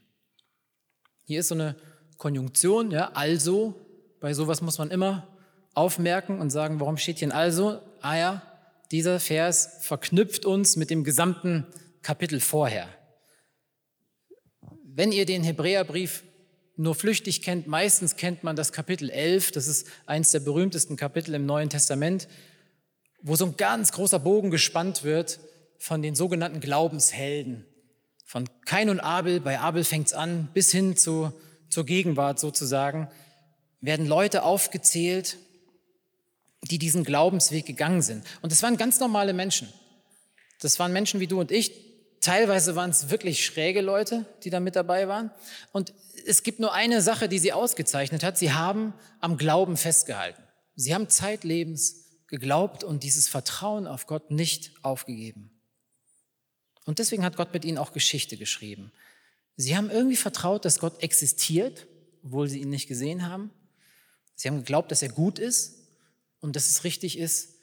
Hier 1.25 1.39
ist 1.39 1.49
so 1.49 1.55
eine 1.55 1.75
Konjunktion, 2.17 2.91
ja, 2.91 3.11
also, 3.13 3.75
bei 4.19 4.33
sowas 4.33 4.61
muss 4.61 4.77
man 4.77 4.91
immer 4.91 5.27
aufmerken 5.73 6.39
und 6.39 6.49
sagen, 6.49 6.79
warum 6.79 6.97
steht 6.97 7.19
hier 7.19 7.27
ein 7.29 7.31
also? 7.31 7.81
Ah 8.01 8.15
ja, 8.15 8.41
dieser 8.91 9.19
Vers 9.19 9.77
verknüpft 9.81 10.45
uns 10.45 10.75
mit 10.75 10.89
dem 10.89 11.03
gesamten 11.03 11.65
Kapitel 12.01 12.39
vorher. 12.39 12.87
Wenn 14.97 15.11
ihr 15.11 15.25
den 15.25 15.43
Hebräerbrief 15.43 16.23
nur 16.77 16.95
flüchtig 16.95 17.41
kennt, 17.41 17.67
meistens 17.67 18.15
kennt 18.15 18.45
man 18.45 18.55
das 18.55 18.71
Kapitel 18.71 19.09
11, 19.09 19.51
das 19.51 19.67
ist 19.67 19.87
eines 20.05 20.31
der 20.31 20.39
berühmtesten 20.39 20.95
Kapitel 20.95 21.33
im 21.33 21.45
Neuen 21.45 21.69
Testament, 21.69 22.29
wo 23.21 23.35
so 23.35 23.45
ein 23.45 23.57
ganz 23.57 23.91
großer 23.91 24.19
Bogen 24.19 24.51
gespannt 24.51 25.03
wird 25.03 25.41
von 25.79 26.01
den 26.01 26.15
sogenannten 26.15 26.61
Glaubenshelden. 26.61 27.65
Von 28.23 28.47
Kain 28.63 28.89
und 28.89 29.01
Abel, 29.01 29.41
bei 29.41 29.59
Abel 29.59 29.83
fängt 29.83 30.07
es 30.07 30.13
an, 30.13 30.47
bis 30.53 30.71
hin 30.71 30.95
zu, 30.95 31.33
zur 31.69 31.85
Gegenwart 31.85 32.39
sozusagen, 32.39 33.09
werden 33.81 34.05
Leute 34.05 34.43
aufgezählt, 34.43 35.35
die 36.61 36.79
diesen 36.79 37.03
Glaubensweg 37.03 37.65
gegangen 37.65 38.01
sind. 38.01 38.23
Und 38.41 38.53
das 38.53 38.63
waren 38.63 38.77
ganz 38.77 39.01
normale 39.01 39.33
Menschen. 39.33 39.67
Das 40.61 40.79
waren 40.79 40.93
Menschen 40.93 41.19
wie 41.19 41.27
du 41.27 41.41
und 41.41 41.51
ich. 41.51 41.84
Teilweise 42.25 42.75
waren 42.75 42.89
es 42.89 43.11
wirklich 43.11 43.45
schräge 43.45 43.81
Leute, 43.81 44.25
die 44.43 44.49
da 44.49 44.59
mit 44.59 44.75
dabei 44.75 45.07
waren. 45.07 45.29
Und 45.71 45.93
es 46.25 46.41
gibt 46.41 46.59
nur 46.59 46.73
eine 46.73 47.03
Sache, 47.03 47.29
die 47.29 47.37
sie 47.37 47.53
ausgezeichnet 47.53 48.23
hat. 48.23 48.35
Sie 48.35 48.51
haben 48.51 48.95
am 49.19 49.37
Glauben 49.37 49.77
festgehalten. 49.77 50.41
Sie 50.75 50.95
haben 50.95 51.07
zeitlebens 51.07 52.23
geglaubt 52.25 52.83
und 52.83 53.03
dieses 53.03 53.27
Vertrauen 53.27 53.85
auf 53.85 54.07
Gott 54.07 54.31
nicht 54.31 54.71
aufgegeben. 54.81 55.51
Und 56.85 56.97
deswegen 56.97 57.23
hat 57.23 57.37
Gott 57.37 57.53
mit 57.53 57.63
ihnen 57.63 57.77
auch 57.77 57.93
Geschichte 57.93 58.37
geschrieben. 58.37 58.91
Sie 59.55 59.77
haben 59.77 59.91
irgendwie 59.91 60.15
vertraut, 60.15 60.65
dass 60.65 60.79
Gott 60.79 61.03
existiert, 61.03 61.85
obwohl 62.23 62.49
sie 62.49 62.59
ihn 62.59 62.71
nicht 62.71 62.87
gesehen 62.87 63.29
haben. 63.29 63.51
Sie 64.33 64.47
haben 64.47 64.57
geglaubt, 64.57 64.89
dass 64.89 65.03
er 65.03 65.09
gut 65.09 65.37
ist 65.37 65.75
und 66.39 66.55
dass 66.55 66.69
es 66.69 66.85
richtig 66.85 67.19
ist 67.19 67.53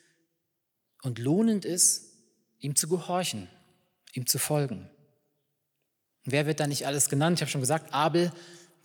und 1.02 1.18
lohnend 1.18 1.64
ist, 1.64 2.12
ihm 2.60 2.76
zu 2.76 2.86
gehorchen, 2.86 3.48
ihm 4.12 4.26
zu 4.26 4.38
folgen. 4.38 4.88
Wer 6.24 6.46
wird 6.46 6.60
da 6.60 6.66
nicht 6.66 6.86
alles 6.86 7.08
genannt? 7.08 7.38
Ich 7.38 7.42
habe 7.42 7.50
schon 7.50 7.60
gesagt, 7.60 7.92
Abel, 7.92 8.32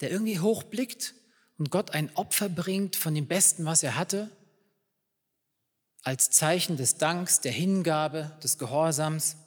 der 0.01 0.11
irgendwie 0.11 0.39
hochblickt 0.39 1.13
und 1.57 1.69
Gott 1.69 1.91
ein 1.91 2.15
Opfer 2.15 2.49
bringt 2.49 2.95
von 2.95 3.13
dem 3.13 3.27
Besten, 3.27 3.65
was 3.65 3.83
er 3.83 3.95
hatte, 3.95 4.31
als 6.03 6.29
Zeichen 6.29 6.77
des 6.77 6.97
Danks, 6.97 7.41
der 7.41 7.51
Hingabe, 7.51 8.37
des 8.43 8.57
Gehorsams. 8.57 9.37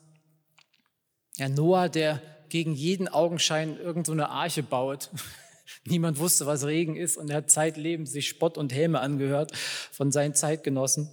Ja, 1.37 1.49
Noah, 1.49 1.89
der 1.89 2.21
gegen 2.49 2.75
jeden 2.75 3.09
Augenschein 3.09 3.79
irgendeine 3.79 4.23
so 4.23 4.29
Arche 4.29 4.63
baut. 4.63 5.11
Niemand 5.85 6.19
wusste, 6.19 6.47
was 6.47 6.67
Regen 6.67 6.97
ist 6.97 7.17
und 7.17 7.31
er 7.31 7.39
hat 7.39 7.51
zeitlebens 7.51 8.13
sich 8.13 8.29
Spott 8.29 8.59
und 8.59 8.75
Häme 8.75 9.01
angehört 9.01 9.57
von 9.57 10.13
seinen 10.13 10.35
Zeitgenossen. 10.35 11.11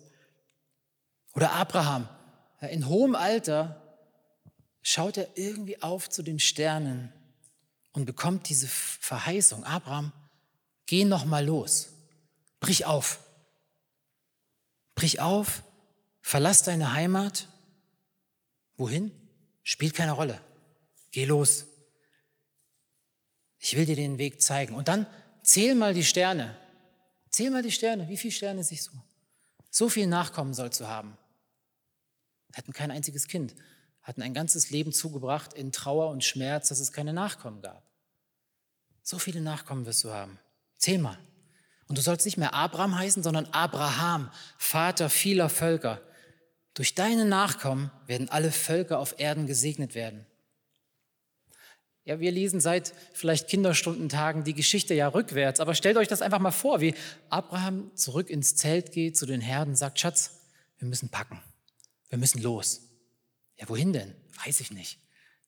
Oder 1.33 1.53
Abraham. 1.53 2.09
In 2.71 2.87
hohem 2.89 3.15
Alter 3.15 3.86
schaut 4.81 5.17
er 5.17 5.37
irgendwie 5.37 5.81
auf 5.81 6.09
zu 6.09 6.23
den 6.23 6.39
Sternen 6.39 7.11
und 7.93 8.05
bekommt 8.05 8.49
diese 8.49 8.67
Verheißung. 8.67 9.63
Abraham, 9.63 10.11
geh 10.85 11.05
noch 11.05 11.25
mal 11.25 11.45
los. 11.45 11.89
Brich 12.59 12.85
auf. 12.85 13.19
Brich 14.95 15.19
auf, 15.19 15.63
verlass 16.21 16.63
deine 16.63 16.93
Heimat. 16.93 17.47
Wohin? 18.77 19.11
Spielt 19.63 19.93
keine 19.93 20.13
Rolle. 20.13 20.41
Geh 21.11 21.25
los. 21.25 21.65
Ich 23.59 23.75
will 23.75 23.85
dir 23.85 23.95
den 23.95 24.17
Weg 24.17 24.41
zeigen. 24.41 24.75
Und 24.75 24.87
dann 24.87 25.07
zähl 25.43 25.75
mal 25.75 25.93
die 25.93 26.03
Sterne. 26.03 26.55
Zähl 27.29 27.49
mal 27.49 27.63
die 27.63 27.71
Sterne. 27.71 28.07
Wie 28.07 28.17
viele 28.17 28.31
Sterne 28.31 28.63
siehst 28.63 28.87
du? 28.87 29.01
So 29.69 29.89
viel 29.89 30.07
Nachkommen 30.07 30.53
sollst 30.53 30.79
du 30.79 30.87
haben. 30.87 31.17
Hatten 32.53 32.73
kein 32.73 32.91
einziges 32.91 33.27
Kind. 33.27 33.55
Hatten 34.07 34.21
ein 34.21 34.33
ganzes 34.33 34.69
Leben 34.69 34.93
zugebracht 34.93 35.53
in 35.53 35.73
Trauer 35.73 36.11
und 36.11 36.23
Schmerz, 36.23 36.69
dass 36.69 36.79
es 36.79 36.93
keine 36.93 37.11
Nachkommen 37.11 37.61
gab. 37.61 37.83
So 39.03 39.19
viele 39.19 39.41
Nachkommen 39.41 39.85
wirst 39.85 40.05
du 40.05 40.11
haben. 40.11 40.39
Zähl 40.77 40.97
mal. 40.97 41.19
Und 41.89 41.97
du 41.97 42.01
sollst 42.01 42.25
nicht 42.25 42.37
mehr 42.37 42.53
Abraham 42.53 42.97
heißen, 42.97 43.21
sondern 43.21 43.47
Abraham, 43.47 44.31
Vater 44.57 45.09
vieler 45.09 45.49
Völker. 45.49 46.01
Durch 46.73 46.95
deine 46.95 47.25
Nachkommen 47.25 47.91
werden 48.05 48.29
alle 48.29 48.53
Völker 48.53 48.99
auf 48.99 49.19
Erden 49.19 49.45
gesegnet 49.45 49.93
werden. 49.93 50.25
Ja, 52.05 52.21
wir 52.21 52.31
lesen 52.31 52.61
seit 52.61 52.93
vielleicht 53.11 53.49
Kinderstundentagen 53.49 54.45
die 54.45 54.53
Geschichte 54.53 54.93
ja 54.93 55.09
rückwärts, 55.09 55.59
aber 55.59 55.75
stellt 55.75 55.97
euch 55.97 56.07
das 56.07 56.21
einfach 56.21 56.39
mal 56.39 56.51
vor, 56.51 56.79
wie 56.79 56.95
Abraham 57.27 57.93
zurück 57.93 58.29
ins 58.29 58.55
Zelt 58.55 58.93
geht 58.93 59.17
zu 59.17 59.25
den 59.25 59.41
Herden, 59.41 59.75
sagt, 59.75 59.99
Schatz, 59.99 60.39
wir 60.79 60.87
müssen 60.87 61.09
packen, 61.09 61.41
wir 62.07 62.17
müssen 62.17 62.41
los. 62.41 62.86
Ja, 63.57 63.67
wohin 63.69 63.93
denn? 63.93 64.15
Weiß 64.45 64.59
ich 64.59 64.71
nicht. 64.71 64.99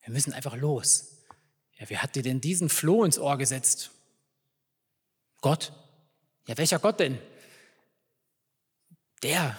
Wir 0.04 0.12
müssen 0.14 0.34
einfach 0.34 0.56
los. 0.56 1.18
Ja, 1.78 1.90
wer 1.90 2.04
hat 2.04 2.16
dir 2.16 2.24
denn 2.24 2.42
diesen 2.42 2.70
Floh 2.70 3.06
ins 3.06 3.20
Ohr 3.20 3.38
gesetzt? 3.38 3.92
Gott. 5.42 5.72
Ja, 6.48 6.58
welcher 6.58 6.80
Gott 6.80 7.00
denn? 7.00 7.20
Der, 9.24 9.56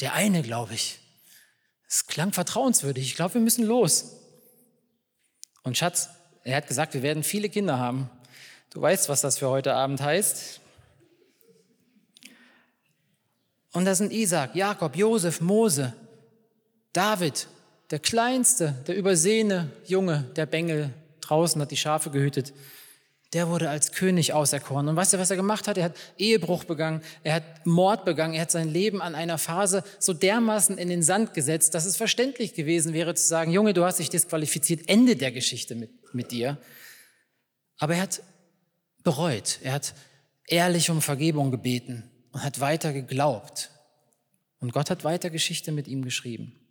der 0.00 0.14
eine, 0.14 0.42
glaube 0.42 0.74
ich. 0.74 0.98
Es 1.88 2.06
klang 2.06 2.32
vertrauenswürdig. 2.32 3.04
Ich 3.04 3.14
glaube, 3.14 3.34
wir 3.34 3.40
müssen 3.40 3.64
los. 3.64 4.16
Und 5.62 5.78
Schatz, 5.78 6.10
er 6.42 6.56
hat 6.56 6.66
gesagt, 6.66 6.94
wir 6.94 7.02
werden 7.02 7.22
viele 7.22 7.48
Kinder 7.48 7.78
haben. 7.78 8.10
Du 8.70 8.80
weißt, 8.80 9.08
was 9.08 9.20
das 9.20 9.38
für 9.38 9.48
heute 9.48 9.74
Abend 9.74 10.00
heißt. 10.00 10.60
Und 13.72 13.84
da 13.84 13.94
sind 13.94 14.12
Isaac, 14.12 14.54
Jakob, 14.54 14.96
Josef, 14.96 15.40
Mose, 15.40 15.94
David, 16.92 17.48
der 17.94 18.00
kleinste, 18.00 18.74
der 18.88 18.96
übersehene 18.96 19.70
Junge, 19.86 20.24
der 20.34 20.46
Bengel 20.46 20.92
draußen 21.20 21.62
hat 21.62 21.70
die 21.70 21.76
Schafe 21.76 22.10
gehütet 22.10 22.52
der 23.34 23.48
wurde 23.48 23.68
als 23.68 23.92
König 23.92 24.32
auserkoren. 24.32 24.88
Und 24.88 24.96
weißt 24.96 25.14
du, 25.14 25.18
was 25.18 25.30
er 25.30 25.36
gemacht 25.36 25.66
hat? 25.66 25.76
Er 25.76 25.84
hat 25.84 25.96
Ehebruch 26.16 26.64
begangen, 26.64 27.02
er 27.24 27.34
hat 27.34 27.66
Mord 27.66 28.04
begangen, 28.04 28.32
er 28.34 28.42
hat 28.42 28.52
sein 28.52 28.68
Leben 28.68 29.02
an 29.02 29.16
einer 29.16 29.38
Phase 29.38 29.82
so 29.98 30.12
dermaßen 30.12 30.78
in 30.78 30.88
den 30.88 31.02
Sand 31.02 31.34
gesetzt, 31.34 31.74
dass 31.74 31.84
es 31.84 31.96
verständlich 31.96 32.54
gewesen 32.54 32.92
wäre 32.92 33.14
zu 33.14 33.26
sagen, 33.26 33.50
Junge, 33.50 33.74
du 33.74 33.84
hast 33.84 33.98
dich 33.98 34.08
disqualifiziert, 34.08 34.88
Ende 34.88 35.16
der 35.16 35.32
Geschichte 35.32 35.74
mit, 35.74 35.90
mit 36.14 36.30
dir. 36.30 36.58
Aber 37.78 37.96
er 37.96 38.02
hat 38.02 38.22
bereut, 39.02 39.58
er 39.62 39.72
hat 39.72 39.94
ehrlich 40.46 40.90
um 40.90 41.02
Vergebung 41.02 41.50
gebeten 41.50 42.08
und 42.30 42.44
hat 42.44 42.60
weiter 42.60 42.92
geglaubt. 42.92 43.70
Und 44.60 44.72
Gott 44.72 44.90
hat 44.90 45.02
weiter 45.02 45.28
Geschichte 45.28 45.72
mit 45.72 45.88
ihm 45.88 46.04
geschrieben. 46.04 46.63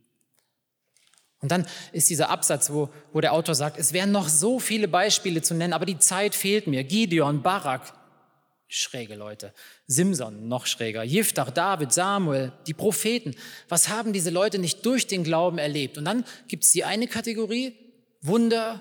Und 1.44 1.52
dann 1.52 1.68
ist 1.92 2.10
dieser 2.10 2.30
Absatz, 2.30 2.72
wo, 2.72 2.90
wo 3.12 3.20
der 3.20 3.34
Autor 3.34 3.54
sagt, 3.54 3.78
es 3.78 3.92
wären 3.92 4.14
noch 4.14 4.30
so 4.30 4.60
viele 4.60 4.88
Beispiele 4.88 5.42
zu 5.42 5.54
nennen, 5.54 5.74
aber 5.74 5.86
die 5.86 6.00
Zeit 6.00 6.36
fehlt 6.36 6.68
mir. 6.68 6.86
Gideon, 6.86 7.44
Barak, 7.44 7.94
schräge 8.70 9.16
Leute. 9.16 9.54
Simson, 9.86 10.48
noch 10.48 10.66
schräger. 10.66 11.04
Jiftach, 11.04 11.52
David, 11.52 11.92
Samuel, 11.92 12.54
die 12.66 12.74
Propheten. 12.74 13.36
Was 13.68 13.90
haben 13.90 14.14
diese 14.14 14.30
Leute 14.30 14.58
nicht 14.58 14.86
durch 14.86 15.06
den 15.06 15.26
Glauben 15.26 15.58
erlebt? 15.58 15.98
Und 15.98 16.06
dann 16.06 16.24
gibt 16.48 16.64
es 16.64 16.72
die 16.72 16.86
eine 16.86 17.08
Kategorie, 17.08 17.76
Wunder, 18.22 18.80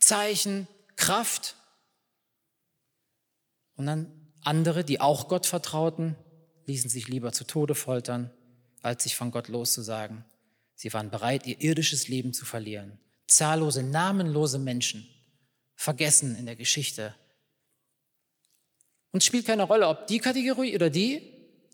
Zeichen, 0.00 0.66
Kraft. 0.96 1.54
Und 3.76 3.86
dann 3.86 4.10
andere, 4.42 4.82
die 4.82 5.00
auch 5.00 5.28
Gott 5.28 5.46
vertrauten, 5.46 6.16
ließen 6.66 6.90
sich 6.90 7.06
lieber 7.06 7.30
zu 7.30 7.44
Tode 7.44 7.76
foltern, 7.76 8.32
als 8.82 9.04
sich 9.04 9.14
von 9.14 9.30
Gott 9.30 9.46
loszusagen. 9.46 10.24
Sie 10.82 10.92
waren 10.92 11.10
bereit, 11.10 11.46
ihr 11.46 11.60
irdisches 11.60 12.08
Leben 12.08 12.32
zu 12.32 12.44
verlieren. 12.44 12.98
Zahllose, 13.28 13.84
namenlose 13.84 14.58
Menschen, 14.58 15.08
vergessen 15.76 16.34
in 16.34 16.44
der 16.44 16.56
Geschichte. 16.56 17.14
Und 19.12 19.18
es 19.18 19.24
spielt 19.24 19.46
keine 19.46 19.62
Rolle, 19.62 19.86
ob 19.86 20.08
die 20.08 20.18
Kategorie 20.18 20.74
oder 20.74 20.90
die. 20.90 21.22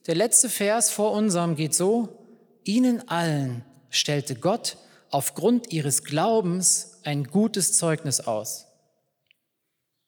Der 0.07 0.15
letzte 0.15 0.51
Vers 0.51 0.91
vor 0.91 1.13
unserem 1.13 1.57
geht 1.57 1.73
so, 1.75 2.19
ihnen 2.65 3.09
allen 3.09 3.65
stellte 3.89 4.35
Gott 4.35 4.77
aufgrund 5.09 5.73
ihres 5.73 6.05
Glaubens 6.05 7.01
ein 7.03 7.25
gutes 7.25 7.79
Zeugnis 7.79 8.21
aus. 8.21 8.67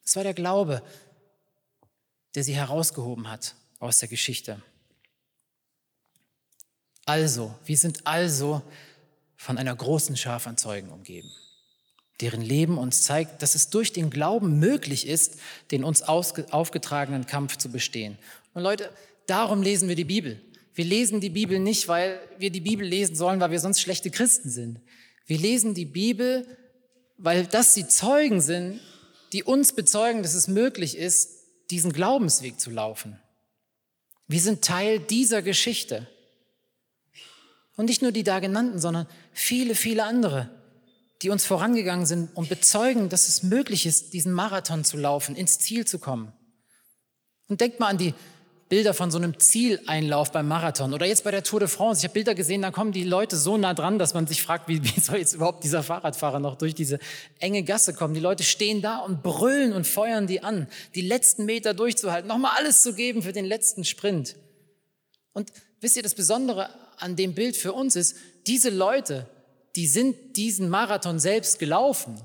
Es 0.05 0.15
war 0.15 0.25
der 0.25 0.35
Glaube, 0.35 0.83
der 2.35 2.45
sie 2.45 2.55
herausgehoben 2.55 3.31
hat 3.31 3.55
aus 3.79 4.01
der 4.01 4.11
Geschichte. 4.11 4.63
Also, 7.07 7.55
wir 7.65 7.79
sind 7.79 8.07
also 8.07 8.63
von 9.41 9.57
einer 9.57 9.75
großen 9.75 10.19
Schar 10.19 10.39
von 10.39 10.59
Zeugen 10.59 10.91
umgeben, 10.91 11.31
deren 12.21 12.43
Leben 12.43 12.77
uns 12.77 13.05
zeigt, 13.05 13.41
dass 13.41 13.55
es 13.55 13.71
durch 13.71 13.91
den 13.91 14.11
Glauben 14.11 14.59
möglich 14.59 15.07
ist, 15.07 15.39
den 15.71 15.83
uns 15.83 16.03
aufgetragenen 16.03 17.25
Kampf 17.25 17.57
zu 17.57 17.71
bestehen. 17.73 18.19
Und 18.53 18.63
Leute, 18.63 18.91
darum 19.27 19.63
lesen 19.63 19.89
wir 19.89 19.97
die 19.97 20.05
Bibel. 20.05 20.43
Wir 20.75 20.85
lesen 20.85 21.23
die 21.23 21.31
Bibel 21.31 21.59
nicht, 21.59 21.89
weil 21.89 22.21
wir 22.37 22.51
die 22.51 22.61
Bibel 22.61 22.87
lesen 22.87 23.17
sollen, 23.17 23.41
weil 23.41 23.51
wir 23.51 23.61
sonst 23.61 23.81
schlechte 23.81 24.11
Christen 24.11 24.51
sind. 24.51 24.79
Wir 25.25 25.39
lesen 25.39 25.73
die 25.73 25.87
Bibel, 25.87 26.47
weil 27.17 27.47
das 27.47 27.73
die 27.73 27.89
Zeugen 27.89 28.43
sind, 28.43 28.79
die 29.33 29.43
uns 29.43 29.73
bezeugen, 29.73 30.23
dass 30.23 30.35
es 30.35 30.49
möglich 30.49 30.99
ist, 30.99 31.31
diesen 31.71 31.95
Glaubensweg 31.95 32.61
zu 32.61 32.69
laufen. 32.71 33.19
Wir 34.29 34.41
sind 34.41 34.63
Teil 34.63 35.01
dieser 35.01 35.41
Geschichte. 35.41 36.07
Und 37.81 37.87
nicht 37.87 38.03
nur 38.03 38.13
die 38.13 38.25
da 38.25 38.41
genannten, 38.41 38.79
sondern 38.79 39.07
viele, 39.33 39.75
viele 39.75 40.05
andere, 40.05 40.49
die 41.23 41.31
uns 41.31 41.45
vorangegangen 41.45 42.07
sind 42.07 42.35
und 42.35 42.49
bezeugen, 42.49 43.09
dass 43.09 43.29
es 43.29 43.43
möglich 43.43 43.87
ist, 43.87 44.13
diesen 44.13 44.33
Marathon 44.33 44.85
zu 44.85 44.97
laufen, 44.97 45.37
ins 45.37 45.59
Ziel 45.59 45.87
zu 45.87 45.99
kommen. 45.99 46.33
Und 47.49 47.61
denkt 47.61 47.81
mal 47.81 47.89
an 47.89 47.99
die 47.99 48.15
Bilder 48.71 48.95
von 48.95 49.11
so 49.11 49.19
einem 49.19 49.37
Zieleinlauf 49.41 50.31
beim 50.31 50.47
Marathon 50.47 50.95
oder 50.95 51.05
jetzt 51.05 51.25
bei 51.25 51.33
der 51.33 51.43
Tour 51.43 51.59
de 51.59 51.69
France. 51.69 51.99
Ich 52.01 52.05
habe 52.05 52.15
Bilder 52.15 52.37
gesehen, 52.37 52.63
da 52.63 52.71
kommen 52.71 52.93
die 52.93 53.03
Leute 53.03 53.37
so 53.37 53.57
nah 53.57 53.75
dran, 53.75 53.99
dass 53.99 54.15
man 54.15 54.29
sich 54.29 54.43
fragt, 54.43 54.69
wie, 54.69 54.83
wie 54.85 55.01
soll 55.01 55.19
jetzt 55.19 55.35
überhaupt 55.35 55.65
dieser 55.65 55.83
Fahrradfahrer 55.83 56.39
noch 56.39 56.57
durch 56.57 56.73
diese 56.73 57.01
enge 57.41 57.65
Gasse 57.65 57.93
kommen? 57.93 58.15
Die 58.15 58.21
Leute 58.21 58.45
stehen 58.45 58.81
da 58.81 58.99
und 58.99 59.25
brüllen 59.25 59.73
und 59.73 59.89
feuern 59.89 60.29
die 60.29 60.45
an, 60.45 60.69
die 60.95 61.01
letzten 61.01 61.47
Meter 61.47 61.75
durchzuhalten, 61.75 62.29
nochmal 62.29 62.53
alles 62.57 62.83
zu 62.83 62.95
geben 62.95 63.23
für 63.23 63.33
den 63.33 63.45
letzten 63.45 63.85
Sprint. 63.85 64.37
Und 65.33 65.51
wisst 65.81 65.97
ihr, 65.97 66.05
das 66.05 66.15
Besondere 66.15 66.71
an 66.97 67.17
dem 67.17 67.35
Bild 67.35 67.57
für 67.57 67.73
uns 67.73 67.97
ist, 67.97 68.15
diese 68.47 68.71
Leute, 68.71 69.29
die 69.77 69.87
sind 69.87 70.37
diesen 70.37 70.69
Marathon 70.69 71.19
selbst 71.19 71.59
gelaufen. 71.59 72.21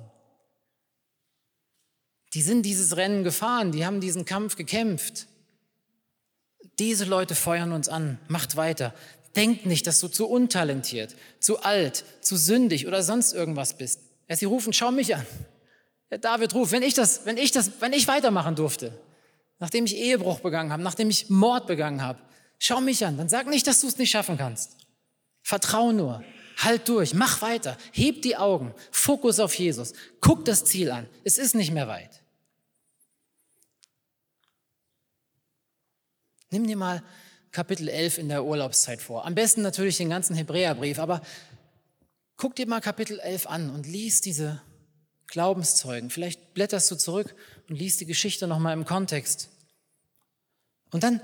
Die 2.34 2.42
sind 2.42 2.64
dieses 2.64 2.98
Rennen 2.98 3.24
gefahren, 3.24 3.72
die 3.72 3.86
haben 3.86 4.02
diesen 4.02 4.26
Kampf 4.26 4.56
gekämpft. 4.56 5.28
Diese 6.80 7.06
Leute 7.06 7.36
feuern 7.36 7.72
uns 7.72 7.88
an. 7.88 8.20
Macht 8.28 8.58
weiter. 8.58 8.94
Denkt 9.36 9.66
nicht, 9.66 9.88
dass 9.88 10.00
du 10.00 10.08
zu 10.08 10.28
untalentiert, 10.28 11.16
zu 11.40 11.62
alt, 11.62 12.04
zu 12.22 12.36
sündig 12.36 12.88
oder 12.88 13.04
sonst 13.04 13.34
irgendwas 13.34 13.78
bist. 13.78 14.02
Sie 14.30 14.46
rufen, 14.46 14.74
schau 14.74 14.92
mich 14.92 15.16
an. 15.16 15.26
Ja, 16.12 16.18
David 16.18 16.54
ruft, 16.54 16.72
wenn 16.72 16.84
ich 16.84 16.94
das, 16.94 17.26
wenn 17.26 17.38
ich 17.38 17.52
das, 17.52 17.72
wenn 17.80 17.94
ich 17.94 18.08
weitermachen 18.08 18.56
durfte, 18.56 18.98
nachdem 19.60 19.86
ich 19.86 19.96
Ehebruch 19.96 20.40
begangen 20.40 20.72
habe, 20.72 20.84
nachdem 20.84 21.10
ich 21.10 21.30
Mord 21.30 21.68
begangen 21.68 22.02
habe, 22.02 22.20
schau 22.60 22.82
mich 22.82 23.06
an. 23.06 23.18
Dann 23.18 23.30
sag 23.30 23.48
nicht, 23.48 23.68
dass 23.68 23.82
du 23.82 23.88
es 23.88 23.98
nicht 23.98 24.12
schaffen 24.12 24.38
kannst. 24.38 24.85
Vertrau 25.46 25.92
nur. 25.92 26.24
Halt 26.58 26.90
durch, 26.90 27.14
mach 27.14 27.44
weiter, 27.44 27.78
heb 27.92 28.24
die 28.24 28.36
Augen, 28.36 28.74
Fokus 28.90 29.40
auf 29.40 29.54
Jesus, 29.54 29.94
guck 30.20 30.44
das 30.44 30.66
Ziel 30.66 30.90
an. 30.90 31.08
Es 31.24 31.38
ist 31.38 31.54
nicht 31.54 31.72
mehr 31.72 31.88
weit. 31.88 32.24
Nimm 36.50 36.66
dir 36.66 36.78
mal 36.78 37.04
Kapitel 37.52 37.90
11 37.90 38.18
in 38.18 38.30
der 38.30 38.44
Urlaubszeit 38.44 39.02
vor. 39.02 39.26
Am 39.26 39.36
besten 39.36 39.62
natürlich 39.62 39.98
den 39.98 40.10
ganzen 40.10 40.36
Hebräerbrief, 40.36 40.98
aber 40.98 41.22
guck 42.38 42.56
dir 42.56 42.68
mal 42.68 42.82
Kapitel 42.82 43.20
11 43.20 43.46
an 43.46 43.70
und 43.70 43.86
lies 43.86 44.22
diese 44.22 44.64
Glaubenszeugen. 45.28 46.10
Vielleicht 46.10 46.56
blätterst 46.56 46.90
du 46.90 46.96
zurück 46.96 47.36
und 47.70 47.76
liest 47.76 48.02
die 48.02 48.08
Geschichte 48.08 48.48
nochmal 48.48 48.74
im 48.74 48.86
Kontext. 48.86 49.50
Und 50.90 51.04
dann 51.04 51.22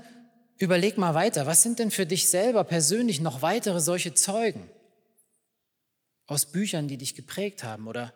überleg 0.58 0.98
mal 0.98 1.14
weiter, 1.14 1.46
was 1.46 1.62
sind 1.62 1.78
denn 1.78 1.90
für 1.90 2.06
dich 2.06 2.28
selber 2.28 2.64
persönlich 2.64 3.20
noch 3.20 3.42
weitere 3.42 3.80
solche 3.80 4.14
Zeugen 4.14 4.70
aus 6.26 6.46
Büchern, 6.46 6.88
die 6.88 6.96
dich 6.96 7.14
geprägt 7.14 7.64
haben 7.64 7.88
oder 7.88 8.12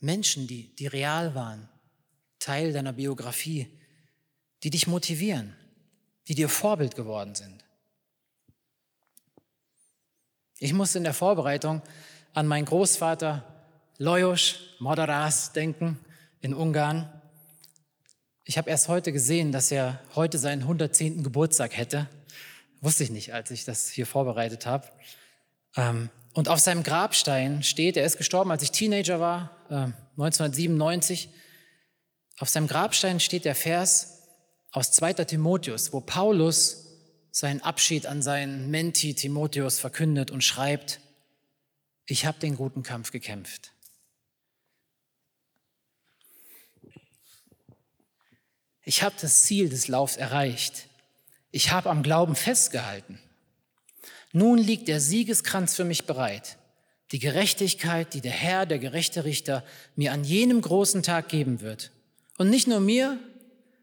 Menschen, 0.00 0.46
die, 0.46 0.74
die 0.76 0.86
real 0.86 1.34
waren, 1.34 1.68
Teil 2.38 2.72
deiner 2.72 2.92
Biografie, 2.92 3.66
die 4.62 4.70
dich 4.70 4.86
motivieren 4.86 5.54
die 6.28 6.34
dir 6.34 6.48
Vorbild 6.48 6.94
geworden 6.94 7.34
sind. 7.34 7.64
Ich 10.58 10.74
musste 10.74 10.98
in 10.98 11.04
der 11.04 11.14
Vorbereitung 11.14 11.82
an 12.34 12.46
meinen 12.46 12.66
Großvater 12.66 13.44
Lajos 13.96 14.56
Modaras 14.78 15.52
denken 15.52 15.98
in 16.40 16.52
Ungarn. 16.52 17.10
Ich 18.48 18.56
habe 18.56 18.70
erst 18.70 18.88
heute 18.88 19.12
gesehen, 19.12 19.52
dass 19.52 19.70
er 19.70 20.00
heute 20.14 20.38
seinen 20.38 20.62
110. 20.62 21.22
Geburtstag 21.22 21.76
hätte. 21.76 22.08
Wusste 22.80 23.04
ich 23.04 23.10
nicht, 23.10 23.34
als 23.34 23.50
ich 23.50 23.66
das 23.66 23.90
hier 23.90 24.06
vorbereitet 24.06 24.64
habe. 24.64 24.88
Ähm, 25.76 26.08
und 26.32 26.48
auf 26.48 26.58
seinem 26.58 26.82
Grabstein 26.82 27.62
steht, 27.62 27.98
er 27.98 28.06
ist 28.06 28.16
gestorben, 28.16 28.50
als 28.50 28.62
ich 28.62 28.70
Teenager 28.70 29.20
war, 29.20 29.50
1997. 29.68 31.26
Äh, 31.26 31.30
auf 32.38 32.48
seinem 32.48 32.68
Grabstein 32.68 33.20
steht 33.20 33.44
der 33.44 33.54
Vers, 33.54 34.22
aus 34.72 34.92
2. 34.92 35.12
Timotheus, 35.24 35.92
wo 35.92 36.00
Paulus 36.00 36.86
seinen 37.30 37.60
Abschied 37.60 38.06
an 38.06 38.22
seinen 38.22 38.70
Menti 38.70 39.12
Timotheus 39.12 39.78
verkündet 39.78 40.30
und 40.30 40.42
schreibt, 40.42 41.00
ich 42.06 42.24
habe 42.24 42.38
den 42.38 42.56
guten 42.56 42.82
Kampf 42.82 43.12
gekämpft. 43.12 43.74
Ich 48.88 49.02
habe 49.02 49.14
das 49.20 49.42
Ziel 49.42 49.68
des 49.68 49.88
Laufs 49.88 50.16
erreicht. 50.16 50.88
Ich 51.50 51.72
habe 51.72 51.90
am 51.90 52.02
Glauben 52.02 52.34
festgehalten. 52.34 53.18
Nun 54.32 54.56
liegt 54.56 54.88
der 54.88 54.98
Siegeskranz 54.98 55.76
für 55.76 55.84
mich 55.84 56.06
bereit. 56.06 56.56
Die 57.12 57.18
Gerechtigkeit, 57.18 58.14
die 58.14 58.22
der 58.22 58.32
Herr, 58.32 58.64
der 58.64 58.78
gerechte 58.78 59.26
Richter, 59.26 59.62
mir 59.94 60.12
an 60.12 60.24
jenem 60.24 60.62
großen 60.62 61.02
Tag 61.02 61.28
geben 61.28 61.60
wird. 61.60 61.90
Und 62.38 62.48
nicht 62.48 62.66
nur 62.66 62.80
mir, 62.80 63.18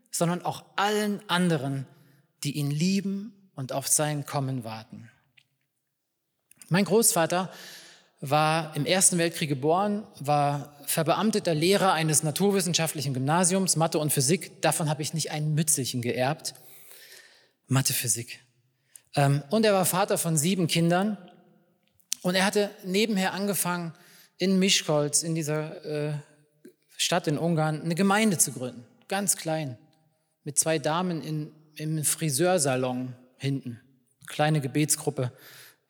sondern 0.10 0.44
auch 0.44 0.65
allen 0.76 1.22
anderen, 1.30 1.86
die 2.44 2.54
ihn 2.54 2.72
lieben 2.72 3.32
und 3.54 3.74
auf 3.74 3.88
sein 3.88 4.26
Kommen 4.26 4.63
warten. 4.63 5.12
Mein 6.68 6.86
Großvater 6.86 7.54
war 8.21 8.75
im 8.75 8.86
Ersten 8.86 9.17
Weltkrieg 9.17 9.49
geboren, 9.49 10.08
war 10.19 10.75
verbeamteter 10.86 11.54
Lehrer 11.54 11.93
eines 11.93 12.23
naturwissenschaftlichen 12.23 13.13
Gymnasiums, 13.13 13.75
Mathe 13.75 13.99
und 13.99 14.12
Physik. 14.12 14.62
Davon 14.62 14.89
habe 14.89 15.01
ich 15.01 15.13
nicht 15.13 15.32
ein 15.32 15.54
Mützelchen 15.54 16.01
geerbt. 16.01 16.56
Mathe, 17.67 17.93
Physik. 17.93 18.39
Ähm, 19.15 19.43
und 19.49 19.65
er 19.65 19.73
war 19.73 19.86
Vater 19.86 20.17
von 20.17 20.38
sieben 20.38 20.67
Kindern. 20.67 21.17
Und 22.21 22.36
er 22.36 22.45
hatte 22.45 22.71
nebenher 22.84 23.34
angefangen, 23.34 23.93
in 24.38 24.60
Mischkolz, 24.60 25.23
in 25.23 25.36
dieser 25.36 25.86
äh, 25.86 26.13
Stadt 26.97 27.28
in 27.28 27.38
Ungarn, 27.38 27.82
eine 27.82 27.95
Gemeinde 27.95 28.38
zu 28.38 28.51
gründen. 28.51 28.86
Ganz 29.08 29.38
klein 29.38 29.78
mit 30.45 30.58
zwei 30.60 30.80
Damen 30.80 31.21
in, 31.21 31.51
im 31.75 32.04
Friseursalon 32.06 33.13
hinten. 33.38 33.82
Kleine 34.28 34.62
Gebetsgruppe, 34.62 35.32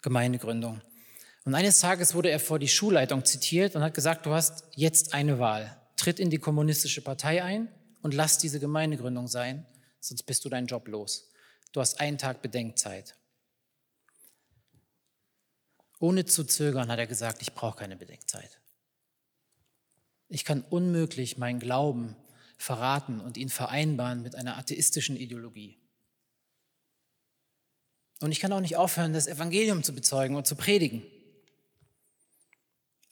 Gemeindegründung. 0.01 0.81
Und 1.45 1.53
eines 1.53 1.79
Tages 1.79 2.15
wurde 2.15 2.31
er 2.31 2.39
vor 2.39 2.57
die 2.57 2.67
Schulleitung 2.67 3.23
zitiert 3.23 3.75
und 3.75 3.83
hat 3.83 3.93
gesagt, 3.93 4.25
du 4.25 4.31
hast 4.31 4.63
jetzt 4.73 5.13
eine 5.13 5.37
Wahl. 5.37 5.79
Tritt 5.95 6.19
in 6.19 6.31
die 6.31 6.39
kommunistische 6.39 7.01
Partei 7.01 7.43
ein 7.43 7.69
und 8.01 8.15
lass 8.15 8.39
diese 8.39 8.59
Gemeindegründung 8.59 9.27
sein, 9.27 9.65
sonst 9.99 10.23
bist 10.23 10.43
du 10.43 10.49
deinen 10.49 10.65
Job 10.65 10.87
los. 10.87 11.31
Du 11.71 11.81
hast 11.81 11.99
einen 11.99 12.17
Tag 12.17 12.41
Bedenkzeit. 12.41 13.15
Ohne 15.99 16.25
zu 16.25 16.43
zögern 16.43 16.89
hat 16.89 16.99
er 16.99 17.07
gesagt, 17.07 17.43
ich 17.43 17.53
brauche 17.53 17.77
keine 17.77 17.95
Bedenkzeit. 17.95 18.59
Ich 20.27 20.45
kann 20.45 20.63
unmöglich 20.63 21.37
meinen 21.37 21.59
Glauben 21.59 22.15
verraten 22.57 23.21
und 23.21 23.37
ihn 23.37 23.49
vereinbaren 23.49 24.23
mit 24.23 24.35
einer 24.35 24.57
atheistischen 24.57 25.15
Ideologie. 25.15 25.77
Und 28.21 28.31
ich 28.31 28.39
kann 28.39 28.51
auch 28.51 28.61
nicht 28.61 28.77
aufhören, 28.77 29.13
das 29.13 29.27
Evangelium 29.27 29.83
zu 29.83 29.93
bezeugen 29.93 30.35
und 30.35 30.47
zu 30.47 30.55
predigen. 30.55 31.03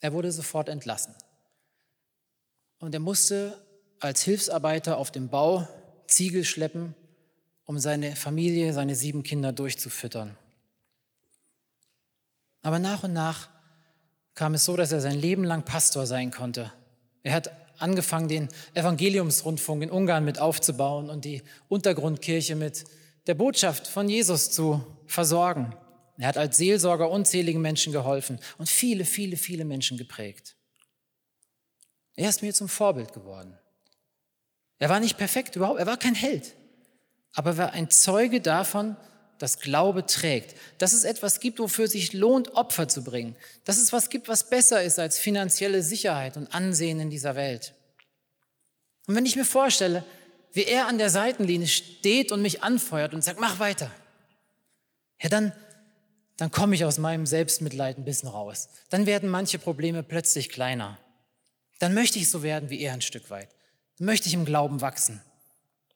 Er 0.04 0.12
wurde 0.12 0.30
sofort 0.30 0.68
entlassen. 0.68 1.14
Und 2.78 2.92
er 2.92 3.00
musste 3.00 3.58
als 4.00 4.20
Hilfsarbeiter 4.20 4.98
auf 4.98 5.10
dem 5.10 5.30
Bau 5.30 5.66
Ziegel 6.08 6.44
schleppen, 6.44 6.94
um 7.64 7.78
seine 7.78 8.14
Familie, 8.14 8.74
seine 8.74 8.96
sieben 8.96 9.22
Kinder 9.22 9.50
durchzufüttern. 9.54 10.36
Aber 12.60 12.78
nach 12.78 13.04
und 13.04 13.14
nach 13.14 13.48
kam 14.34 14.52
es 14.52 14.66
so, 14.66 14.76
dass 14.76 14.92
er 14.92 15.00
sein 15.00 15.18
Leben 15.18 15.42
lang 15.42 15.62
Pastor 15.62 16.06
sein 16.06 16.30
konnte. 16.30 16.70
Er 17.22 17.32
hat 17.32 17.50
angefangen, 17.78 18.28
den 18.28 18.48
Evangeliumsrundfunk 18.74 19.84
in 19.84 19.90
Ungarn 19.90 20.26
mit 20.26 20.38
aufzubauen 20.38 21.08
und 21.08 21.24
die 21.24 21.42
Untergrundkirche 21.68 22.56
mit 22.56 22.84
der 23.26 23.36
Botschaft 23.36 23.86
von 23.86 24.10
Jesus 24.10 24.50
zu 24.50 24.84
versorgen. 25.06 25.74
Er 26.18 26.28
hat 26.28 26.36
als 26.36 26.56
Seelsorger 26.56 27.10
unzähligen 27.10 27.60
Menschen 27.60 27.92
geholfen 27.92 28.38
und 28.58 28.68
viele, 28.68 29.04
viele, 29.04 29.36
viele 29.36 29.64
Menschen 29.64 29.98
geprägt. 29.98 30.56
Er 32.14 32.28
ist 32.28 32.42
mir 32.42 32.54
zum 32.54 32.68
Vorbild 32.68 33.12
geworden. 33.12 33.58
Er 34.78 34.88
war 34.88 35.00
nicht 35.00 35.18
perfekt 35.18 35.56
überhaupt, 35.56 35.80
er 35.80 35.86
war 35.86 35.96
kein 35.96 36.14
Held, 36.14 36.54
aber 37.32 37.50
er 37.50 37.58
war 37.58 37.72
ein 37.72 37.90
Zeuge 37.90 38.40
davon, 38.40 38.96
dass 39.38 39.58
Glaube 39.58 40.06
trägt, 40.06 40.56
dass 40.78 40.92
es 40.92 41.04
etwas 41.04 41.40
gibt, 41.40 41.58
wofür 41.58 41.88
sich 41.88 42.12
lohnt, 42.12 42.54
Opfer 42.54 42.88
zu 42.88 43.02
bringen, 43.02 43.34
dass 43.64 43.78
es 43.78 43.92
was 43.92 44.08
gibt, 44.08 44.28
was 44.28 44.48
besser 44.48 44.82
ist 44.82 44.98
als 44.98 45.18
finanzielle 45.18 45.82
Sicherheit 45.82 46.36
und 46.36 46.54
Ansehen 46.54 47.00
in 47.00 47.10
dieser 47.10 47.34
Welt. 47.34 47.74
Und 49.06 49.16
wenn 49.16 49.26
ich 49.26 49.36
mir 49.36 49.44
vorstelle, 49.44 50.04
wie 50.52 50.64
er 50.64 50.86
an 50.86 50.98
der 50.98 51.10
Seitenlinie 51.10 51.66
steht 51.66 52.30
und 52.30 52.42
mich 52.42 52.62
anfeuert 52.62 53.12
und 53.12 53.22
sagt, 53.22 53.40
mach 53.40 53.58
weiter, 53.58 53.90
ja, 55.20 55.28
dann, 55.28 55.52
dann 56.36 56.50
komme 56.50 56.74
ich 56.74 56.84
aus 56.84 56.98
meinem 56.98 57.26
Selbstmitleid 57.26 57.98
ein 57.98 58.04
bisschen 58.04 58.28
raus. 58.28 58.68
Dann 58.90 59.06
werden 59.06 59.28
manche 59.28 59.58
Probleme 59.58 60.02
plötzlich 60.02 60.48
kleiner. 60.48 60.98
Dann 61.78 61.94
möchte 61.94 62.18
ich 62.18 62.28
so 62.28 62.42
werden 62.42 62.70
wie 62.70 62.80
er 62.80 62.92
ein 62.92 63.02
Stück 63.02 63.30
weit. 63.30 63.48
Dann 63.98 64.06
möchte 64.06 64.28
ich 64.28 64.34
im 64.34 64.44
Glauben 64.44 64.80
wachsen. 64.80 65.20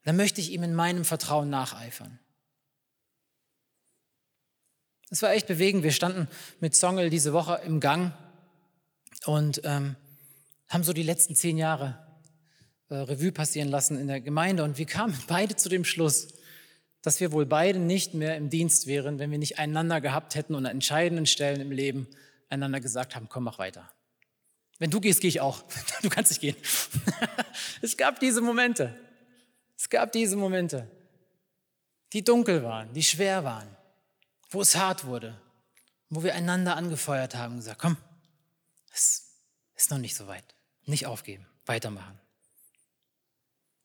Dann 0.04 0.16
möchte 0.16 0.40
ich 0.40 0.52
ihm 0.52 0.62
in 0.62 0.74
meinem 0.74 1.04
Vertrauen 1.04 1.50
nacheifern. 1.50 2.18
Es 5.10 5.22
war 5.22 5.32
echt 5.32 5.46
bewegend. 5.46 5.82
Wir 5.82 5.92
standen 5.92 6.28
mit 6.60 6.76
Songel 6.76 7.10
diese 7.10 7.32
Woche 7.32 7.60
im 7.64 7.80
Gang 7.80 8.12
und 9.24 9.62
ähm, 9.64 9.96
haben 10.68 10.84
so 10.84 10.92
die 10.92 11.02
letzten 11.02 11.34
zehn 11.34 11.56
Jahre 11.56 11.98
äh, 12.90 12.94
Revue 12.94 13.32
passieren 13.32 13.68
lassen 13.68 13.98
in 13.98 14.06
der 14.06 14.20
Gemeinde. 14.20 14.64
Und 14.64 14.78
wir 14.78 14.86
kamen 14.86 15.18
beide 15.26 15.56
zu 15.56 15.68
dem 15.68 15.84
Schluss, 15.84 16.28
dass 17.08 17.20
wir 17.20 17.32
wohl 17.32 17.46
beide 17.46 17.78
nicht 17.78 18.14
mehr 18.14 18.36
im 18.36 18.50
Dienst 18.50 18.86
wären, 18.86 19.18
wenn 19.18 19.30
wir 19.30 19.38
nicht 19.38 19.58
einander 19.58 20.00
gehabt 20.00 20.34
hätten 20.34 20.54
und 20.54 20.66
an 20.66 20.72
entscheidenden 20.72 21.26
Stellen 21.26 21.60
im 21.60 21.70
Leben 21.70 22.06
einander 22.48 22.80
gesagt 22.80 23.16
haben, 23.16 23.28
komm, 23.28 23.44
mach 23.44 23.58
weiter. 23.58 23.90
Wenn 24.78 24.90
du 24.90 25.00
gehst, 25.00 25.20
gehe 25.20 25.28
ich 25.28 25.40
auch. 25.40 25.64
Du 26.02 26.08
kannst 26.08 26.30
nicht 26.30 26.40
gehen. 26.40 26.56
es 27.82 27.96
gab 27.96 28.20
diese 28.20 28.40
Momente. 28.40 28.94
Es 29.76 29.88
gab 29.88 30.12
diese 30.12 30.36
Momente, 30.36 30.88
die 32.12 32.22
dunkel 32.22 32.62
waren, 32.62 32.92
die 32.92 33.02
schwer 33.02 33.44
waren 33.44 33.68
wo 34.50 34.60
es 34.60 34.76
hart 34.76 35.04
wurde, 35.04 35.40
wo 36.08 36.22
wir 36.22 36.34
einander 36.34 36.76
angefeuert 36.76 37.34
haben 37.34 37.54
und 37.54 37.58
gesagt, 37.58 37.80
komm, 37.80 37.96
es 38.92 39.34
ist 39.74 39.90
noch 39.90 39.98
nicht 39.98 40.16
so 40.16 40.26
weit. 40.26 40.54
Nicht 40.86 41.06
aufgeben, 41.06 41.46
weitermachen. 41.66 42.18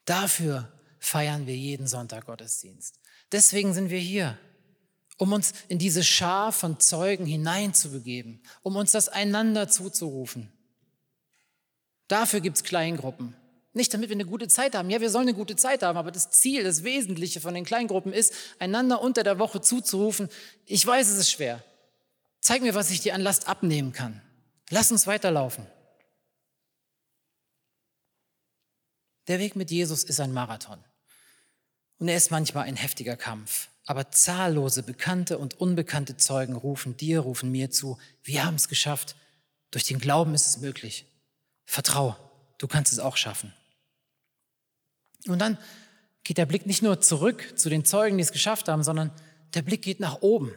Dafür 0.06 0.72
feiern 1.00 1.48
wir 1.48 1.56
jeden 1.56 1.88
Sonntag 1.88 2.26
Gottesdienst. 2.26 3.00
Deswegen 3.34 3.74
sind 3.74 3.90
wir 3.90 4.00
hier, 4.00 4.38
um 5.18 5.34
uns 5.34 5.54
in 5.68 5.80
diese 5.80 6.04
Schar 6.04 6.52
von 6.52 6.80
Zeugen 6.80 7.26
hineinzubegeben, 7.26 8.42
um 8.62 8.76
uns 8.76 8.92
das 8.92 9.10
einander 9.10 9.68
zuzurufen. 9.68 10.52
Dafür 12.08 12.42
gibt 12.42 12.58
es 12.58 12.64
Kleingruppen. 12.64 13.36
Nicht 13.74 13.92
damit 13.92 14.10
wir 14.10 14.16
eine 14.16 14.26
gute 14.26 14.48
Zeit 14.48 14.76
haben. 14.76 14.92
Ja, 14.92 15.02
wir 15.02 15.10
sollen 15.10 15.28
eine 15.28 15.36
gute 15.36 15.56
Zeit 15.56 15.82
haben, 15.82 15.98
aber 15.98 16.12
das 16.12 16.30
Ziel, 16.30 16.64
das 16.64 16.84
Wesentliche 16.84 17.42
von 17.42 17.56
den 17.56 17.66
Kleingruppen 17.66 18.14
ist, 18.14 18.34
einander 18.60 19.02
unter 19.02 19.24
der 19.24 19.40
Woche 19.40 19.62
zuzurufen, 19.62 20.30
ich 20.66 20.86
weiß, 20.86 21.10
es 21.10 21.18
ist 21.18 21.32
schwer. 21.32 21.64
Zeig 22.40 22.62
mir, 22.62 22.76
was 22.76 22.92
ich 22.92 23.02
dir 23.02 23.16
an 23.16 23.22
Last 23.22 23.48
abnehmen 23.48 23.94
kann. 23.94 24.22
Lass 24.70 24.92
uns 24.92 25.08
weiterlaufen. 25.08 25.66
Der 29.28 29.40
Weg 29.40 29.56
mit 29.56 29.72
Jesus 29.72 30.04
ist 30.04 30.20
ein 30.20 30.34
Marathon. 30.34 30.84
Und 32.04 32.10
er 32.10 32.18
ist 32.18 32.32
manchmal 32.32 32.66
ein 32.66 32.76
heftiger 32.76 33.16
Kampf. 33.16 33.70
Aber 33.86 34.12
zahllose 34.12 34.84
bekannte 34.84 35.38
und 35.38 35.62
unbekannte 35.62 36.18
Zeugen 36.18 36.54
rufen 36.54 36.98
dir, 36.98 37.22
rufen 37.22 37.50
mir 37.50 37.72
zu, 37.72 37.98
wir 38.26 38.44
haben 38.44 38.56
es 38.56 38.68
geschafft. 38.68 39.16
Durch 39.72 39.86
den 39.86 40.00
Glauben 40.00 40.36
ist 40.36 40.46
es 40.46 40.58
möglich. 40.58 41.06
Vertrau, 41.66 42.18
du 42.58 42.68
kannst 42.68 42.92
es 42.92 43.00
auch 43.00 43.16
schaffen. 43.16 43.54
Und 45.30 45.40
dann 45.40 45.58
geht 46.26 46.38
der 46.38 46.46
Blick 46.46 46.66
nicht 46.66 46.82
nur 46.82 47.00
zurück 47.00 47.58
zu 47.58 47.70
den 47.70 47.86
Zeugen, 47.86 48.18
die 48.18 48.24
es 48.24 48.34
geschafft 48.34 48.68
haben, 48.68 48.84
sondern 48.84 49.14
der 49.54 49.62
Blick 49.62 49.82
geht 49.82 50.02
nach 50.02 50.22
oben. 50.22 50.54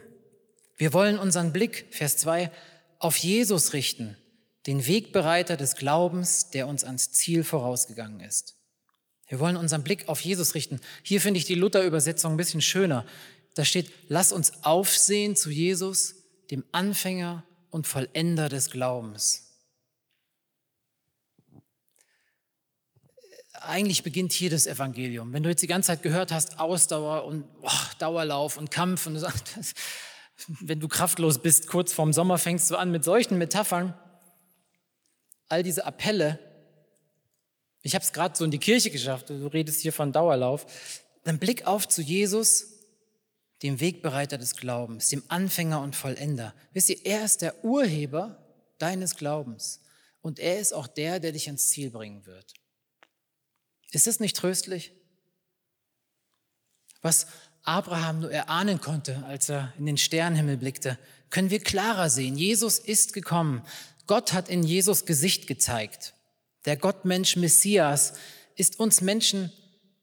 Wir 0.75 0.91
wollen 0.91 1.17
unseren 1.17 1.53
Blick, 1.53 1.87
Vers 1.91 2.17
2, 2.17 2.51
auf 2.99 3.15
Jesus 3.15 3.71
richten, 3.71 4.17
den 4.65 4.85
Wegbereiter 4.85 5.55
des 5.55 5.77
Glaubens, 5.77 6.49
der 6.49 6.67
uns 6.67 6.83
ans 6.83 7.13
Ziel 7.13 7.45
vorausgegangen 7.45 8.19
ist. 8.19 8.56
Wir 9.27 9.39
wollen 9.39 9.57
unseren 9.57 9.83
Blick 9.83 10.07
auf 10.07 10.21
Jesus 10.21 10.55
richten. 10.55 10.79
Hier 11.03 11.21
finde 11.21 11.39
ich 11.39 11.45
die 11.45 11.55
Luther-Übersetzung 11.55 12.33
ein 12.33 12.37
bisschen 12.37 12.61
schöner. 12.61 13.05
Da 13.55 13.65
steht, 13.65 13.91
lass 14.07 14.31
uns 14.31 14.63
aufsehen 14.63 15.35
zu 15.35 15.49
Jesus, 15.49 16.15
dem 16.51 16.63
Anfänger 16.71 17.43
und 17.69 17.87
Vollender 17.87 18.49
des 18.49 18.69
Glaubens. 18.69 19.47
eigentlich 23.61 24.03
beginnt 24.03 24.31
hier 24.31 24.49
das 24.49 24.67
Evangelium. 24.67 25.33
Wenn 25.33 25.43
du 25.43 25.49
jetzt 25.49 25.61
die 25.61 25.67
ganze 25.67 25.87
Zeit 25.87 26.01
gehört 26.01 26.31
hast, 26.31 26.59
Ausdauer 26.59 27.25
und 27.25 27.45
oh, 27.61 27.69
Dauerlauf 27.99 28.57
und 28.57 28.71
Kampf 28.71 29.07
und 29.07 29.15
du 29.15 29.19
sagst, 29.21 29.75
wenn 30.59 30.79
du 30.79 30.87
kraftlos 30.87 31.39
bist, 31.39 31.67
kurz 31.67 31.93
vorm 31.93 32.13
Sommer 32.13 32.37
fängst 32.37 32.69
du 32.71 32.75
an 32.75 32.91
mit 32.91 33.03
solchen 33.03 33.37
Metaphern. 33.37 33.93
All 35.49 35.63
diese 35.63 35.85
Appelle, 35.85 36.39
ich 37.87 37.95
habe 37.95 38.03
es 38.03 38.11
gerade 38.11 38.37
so 38.37 38.43
in 38.43 38.51
die 38.51 38.59
Kirche 38.59 38.89
geschafft, 38.89 39.29
du 39.29 39.47
redest 39.47 39.79
hier 39.79 39.93
von 39.93 40.11
Dauerlauf, 40.11 40.65
dann 41.23 41.39
Blick 41.39 41.65
auf 41.65 41.87
zu 41.87 42.01
Jesus, 42.01 42.67
dem 43.63 43.79
Wegbereiter 43.79 44.37
des 44.37 44.57
Glaubens, 44.57 45.07
dem 45.07 45.23
Anfänger 45.29 45.81
und 45.81 45.95
Vollender. 45.95 46.53
Wisst 46.73 46.89
ihr, 46.89 47.05
er 47.05 47.23
ist 47.23 47.41
der 47.41 47.63
Urheber 47.63 48.45
deines 48.77 49.15
Glaubens 49.15 49.79
und 50.21 50.37
er 50.37 50.59
ist 50.59 50.73
auch 50.73 50.87
der, 50.87 51.21
der 51.21 51.31
dich 51.31 51.47
ans 51.47 51.69
Ziel 51.69 51.89
bringen 51.89 52.25
wird. 52.25 52.53
Ist 53.91 54.05
es 54.05 54.19
nicht 54.19 54.35
tröstlich? 54.35 54.91
Was 57.01 57.27
Abraham 57.63 58.19
nur 58.19 58.31
erahnen 58.31 58.81
konnte, 58.81 59.23
als 59.27 59.47
er 59.47 59.73
in 59.77 59.85
den 59.85 59.97
Sternenhimmel 59.97 60.57
blickte, 60.57 60.99
können 61.29 61.51
wir 61.51 61.61
klarer 61.61 62.09
sehen. 62.09 62.35
Jesus 62.35 62.79
ist 62.79 63.13
gekommen. 63.13 63.65
Gott 64.07 64.33
hat 64.33 64.49
in 64.49 64.63
Jesus 64.63 65.05
Gesicht 65.05 65.47
gezeigt. 65.47 66.13
Der 66.67 66.75
Gottmensch 66.75 67.37
Messias 67.37 68.13
ist 68.55 68.77
uns 68.77 68.99
Menschen 68.99 69.53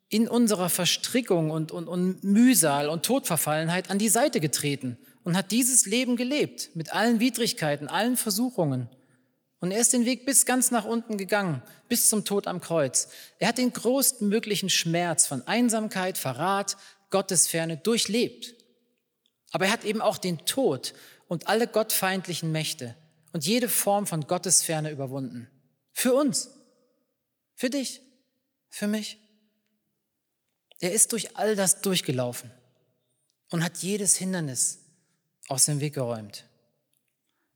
in 0.08 0.26
unserer 0.26 0.70
Verstrickung 0.70 1.50
und, 1.50 1.70
und, 1.72 1.88
und 1.88 2.24
Mühsal 2.24 2.88
und 2.88 3.04
Todverfallenheit 3.04 3.90
an 3.90 3.98
die 3.98 4.08
Seite 4.08 4.40
getreten 4.40 4.96
und 5.24 5.36
hat 5.36 5.50
dieses 5.50 5.84
Leben 5.84 6.16
gelebt 6.16 6.70
mit 6.74 6.94
allen 6.94 7.20
Widrigkeiten, 7.20 7.86
allen 7.86 8.16
Versuchungen. 8.16 8.88
Und 9.60 9.72
er 9.72 9.80
ist 9.80 9.92
den 9.92 10.06
Weg 10.06 10.24
bis 10.24 10.46
ganz 10.46 10.70
nach 10.70 10.86
unten 10.86 11.18
gegangen, 11.18 11.62
bis 11.90 12.08
zum 12.08 12.24
Tod 12.24 12.46
am 12.46 12.62
Kreuz. 12.62 13.08
Er 13.38 13.48
hat 13.48 13.58
den 13.58 13.74
größtmöglichen 13.74 14.70
Schmerz 14.70 15.26
von 15.26 15.46
Einsamkeit, 15.46 16.16
Verrat, 16.16 16.78
Gottesferne 17.10 17.76
durchlebt. 17.76 18.54
Aber 19.52 19.66
er 19.66 19.72
hat 19.72 19.84
eben 19.84 20.00
auch 20.00 20.16
den 20.16 20.38
Tod 20.46 20.94
und 21.28 21.46
alle 21.46 21.66
gottfeindlichen 21.66 22.52
Mächte 22.52 22.96
und 23.34 23.44
jede 23.44 23.68
Form 23.68 24.06
von 24.06 24.26
Gottesferne 24.26 24.90
überwunden. 24.90 25.50
Für 25.94 26.12
uns, 26.12 26.50
für 27.54 27.70
dich, 27.70 28.00
für 28.70 28.86
mich. 28.86 29.18
Er 30.80 30.92
ist 30.92 31.12
durch 31.12 31.36
all 31.36 31.56
das 31.56 31.80
durchgelaufen 31.80 32.50
und 33.50 33.64
hat 33.64 33.78
jedes 33.78 34.16
Hindernis 34.16 34.80
aus 35.48 35.66
dem 35.66 35.80
Weg 35.80 35.94
geräumt. 35.94 36.44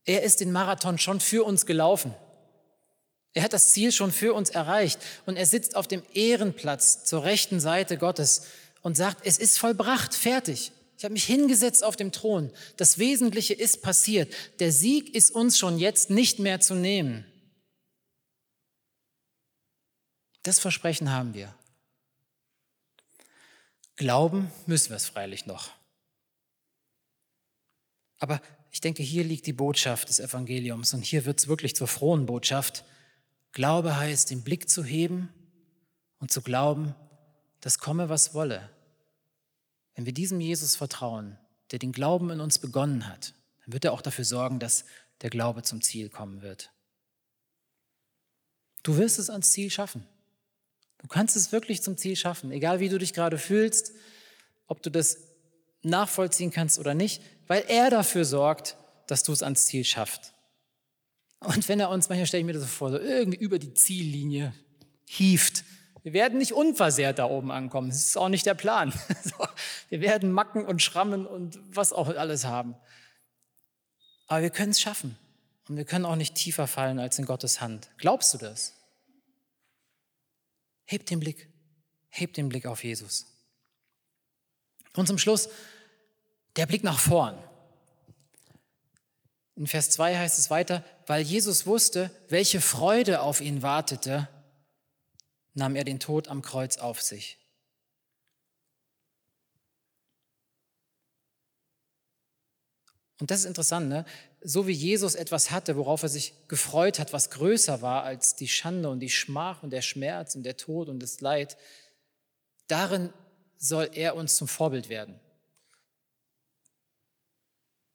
Er 0.05 0.23
ist 0.23 0.39
den 0.39 0.51
Marathon 0.51 0.97
schon 0.97 1.19
für 1.19 1.43
uns 1.43 1.65
gelaufen. 1.65 2.13
Er 3.33 3.43
hat 3.43 3.53
das 3.53 3.71
Ziel 3.71 3.91
schon 3.91 4.11
für 4.11 4.33
uns 4.33 4.49
erreicht 4.49 4.99
und 5.25 5.35
er 5.35 5.45
sitzt 5.45 5.75
auf 5.75 5.87
dem 5.87 6.01
Ehrenplatz 6.13 7.03
zur 7.03 7.23
rechten 7.23 7.59
Seite 7.59 7.97
Gottes 7.97 8.43
und 8.81 8.97
sagt, 8.97 9.25
es 9.25 9.37
ist 9.37 9.59
vollbracht, 9.59 10.15
fertig. 10.15 10.71
Ich 10.97 11.03
habe 11.03 11.13
mich 11.13 11.25
hingesetzt 11.25 11.83
auf 11.83 11.95
dem 11.95 12.11
Thron. 12.11 12.51
Das 12.75 12.97
Wesentliche 12.97 13.53
ist 13.53 13.81
passiert. 13.81 14.33
Der 14.59 14.71
Sieg 14.71 15.15
ist 15.15 15.31
uns 15.31 15.57
schon 15.57 15.77
jetzt 15.77 16.09
nicht 16.09 16.39
mehr 16.39 16.59
zu 16.59 16.75
nehmen. 16.75 17.25
Das 20.49 20.57
Versprechen 20.57 21.11
haben 21.11 21.35
wir. 21.35 21.53
Glauben 23.97 24.51
müssen 24.65 24.89
wir 24.89 24.95
es 24.95 25.05
freilich 25.05 25.45
noch. 25.45 25.69
Aber 28.17 28.41
ich 28.71 28.81
denke, 28.81 29.03
hier 29.03 29.23
liegt 29.23 29.45
die 29.45 29.53
Botschaft 29.53 30.09
des 30.09 30.19
Evangeliums 30.19 30.95
und 30.95 31.05
hier 31.05 31.25
wird 31.25 31.37
es 31.37 31.47
wirklich 31.47 31.75
zur 31.75 31.87
frohen 31.87 32.25
Botschaft. 32.25 32.83
Glaube 33.51 33.95
heißt, 33.95 34.31
den 34.31 34.41
Blick 34.41 34.71
zu 34.71 34.83
heben 34.83 35.31
und 36.17 36.31
zu 36.31 36.41
glauben, 36.41 36.95
dass 37.61 37.77
komme, 37.77 38.09
was 38.09 38.33
wolle. 38.33 38.71
Wenn 39.93 40.07
wir 40.07 40.13
diesem 40.15 40.41
Jesus 40.41 40.75
vertrauen, 40.75 41.37
der 41.69 41.77
den 41.77 41.91
Glauben 41.91 42.31
in 42.31 42.41
uns 42.41 42.57
begonnen 42.57 43.07
hat, 43.07 43.35
dann 43.65 43.73
wird 43.73 43.85
er 43.85 43.93
auch 43.93 44.01
dafür 44.01 44.25
sorgen, 44.25 44.57
dass 44.57 44.85
der 45.21 45.29
Glaube 45.29 45.61
zum 45.61 45.83
Ziel 45.83 46.09
kommen 46.09 46.41
wird. 46.41 46.71
Du 48.81 48.97
wirst 48.97 49.19
es 49.19 49.29
ans 49.29 49.51
Ziel 49.51 49.69
schaffen. 49.69 50.07
Du 50.99 51.07
kannst 51.07 51.35
es 51.35 51.51
wirklich 51.51 51.81
zum 51.81 51.97
Ziel 51.97 52.15
schaffen, 52.15 52.51
egal 52.51 52.79
wie 52.79 52.89
du 52.89 52.97
dich 52.97 53.13
gerade 53.13 53.37
fühlst, 53.37 53.93
ob 54.67 54.81
du 54.83 54.89
das 54.89 55.17
nachvollziehen 55.81 56.51
kannst 56.51 56.77
oder 56.79 56.93
nicht, 56.93 57.21
weil 57.47 57.63
er 57.67 57.89
dafür 57.89 58.25
sorgt, 58.25 58.77
dass 59.07 59.23
du 59.23 59.31
es 59.31 59.41
ans 59.41 59.65
Ziel 59.65 59.83
schaffst. 59.83 60.33
Und 61.39 61.67
wenn 61.69 61.79
er 61.79 61.89
uns, 61.89 62.09
manchmal 62.09 62.27
stelle 62.27 62.41
ich 62.41 62.45
mir 62.45 62.53
das 62.53 62.63
so 62.63 62.67
vor, 62.67 62.91
so 62.91 62.99
irgendwie 62.99 63.39
über 63.39 63.59
die 63.59 63.73
Ziellinie 63.73 64.53
hieft, 65.05 65.63
wir 66.03 66.13
werden 66.13 66.37
nicht 66.37 66.53
unversehrt 66.53 67.19
da 67.19 67.25
oben 67.25 67.51
ankommen. 67.51 67.89
Das 67.89 67.97
ist 67.97 68.17
auch 68.17 68.29
nicht 68.29 68.45
der 68.45 68.53
Plan. 68.53 68.93
Wir 69.89 70.01
werden 70.01 70.31
Macken 70.31 70.65
und 70.65 70.81
Schrammen 70.81 71.25
und 71.25 71.59
was 71.75 71.91
auch 71.91 72.07
alles 72.07 72.45
haben. 72.45 72.75
Aber 74.27 74.43
wir 74.43 74.49
können 74.49 74.71
es 74.71 74.79
schaffen. 74.79 75.17
Und 75.67 75.77
wir 75.77 75.85
können 75.85 76.05
auch 76.05 76.15
nicht 76.15 76.35
tiefer 76.35 76.67
fallen 76.67 76.99
als 76.99 77.19
in 77.19 77.25
Gottes 77.25 77.59
Hand. 77.59 77.89
Glaubst 77.97 78.33
du 78.33 78.37
das? 78.37 78.78
Heb 80.89 81.05
den 81.05 81.19
Blick. 81.19 81.47
Heb 82.09 82.33
den 82.33 82.49
Blick 82.49 82.65
auf 82.65 82.83
Jesus. 82.83 83.27
Und 84.95 85.05
zum 85.05 85.19
Schluss 85.19 85.47
der 86.55 86.65
Blick 86.65 86.83
nach 86.83 86.97
vorn. 86.97 87.37
In 89.55 89.67
Vers 89.67 89.91
2 89.91 90.17
heißt 90.17 90.39
es 90.39 90.49
weiter, 90.49 90.83
weil 91.05 91.21
Jesus 91.21 91.67
wusste, 91.67 92.09
welche 92.29 92.59
Freude 92.59 93.21
auf 93.21 93.39
ihn 93.39 93.61
wartete, 93.61 94.27
nahm 95.53 95.75
er 95.75 95.83
den 95.83 95.99
Tod 95.99 96.27
am 96.27 96.41
Kreuz 96.41 96.77
auf 96.77 97.03
sich. 97.03 97.37
Und 103.19 103.29
das 103.29 103.41
ist 103.41 103.45
interessant, 103.45 103.89
ne? 103.89 104.05
So 104.41 104.67
wie 104.67 104.73
Jesus 104.73 105.15
etwas 105.15 105.51
hatte, 105.51 105.75
worauf 105.75 106.03
er 106.03 106.09
sich 106.09 106.33
gefreut 106.47 106.99
hat, 106.99 107.13
was 107.13 107.29
größer 107.29 107.81
war 107.81 108.03
als 108.03 108.35
die 108.35 108.47
Schande 108.47 108.89
und 108.89 108.99
die 108.99 109.09
Schmach 109.09 109.63
und 109.63 109.71
der 109.71 109.81
Schmerz 109.81 110.35
und 110.35 110.43
der 110.43 110.57
Tod 110.57 110.87
und 110.87 111.01
das 111.01 111.19
Leid, 111.21 111.57
darin 112.67 113.13
soll 113.57 113.89
er 113.93 114.15
uns 114.15 114.35
zum 114.35 114.47
Vorbild 114.47 114.89
werden. 114.89 115.19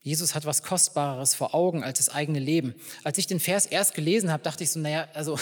Jesus 0.00 0.34
hat 0.34 0.44
was 0.44 0.62
Kostbareres 0.62 1.34
vor 1.34 1.54
Augen 1.54 1.82
als 1.82 1.96
das 1.96 2.10
eigene 2.10 2.38
Leben. 2.38 2.74
Als 3.04 3.16
ich 3.16 3.26
den 3.26 3.40
Vers 3.40 3.64
erst 3.64 3.94
gelesen 3.94 4.30
habe, 4.30 4.42
dachte 4.42 4.62
ich 4.62 4.70
so, 4.70 4.78
naja, 4.78 5.08
also 5.14 5.38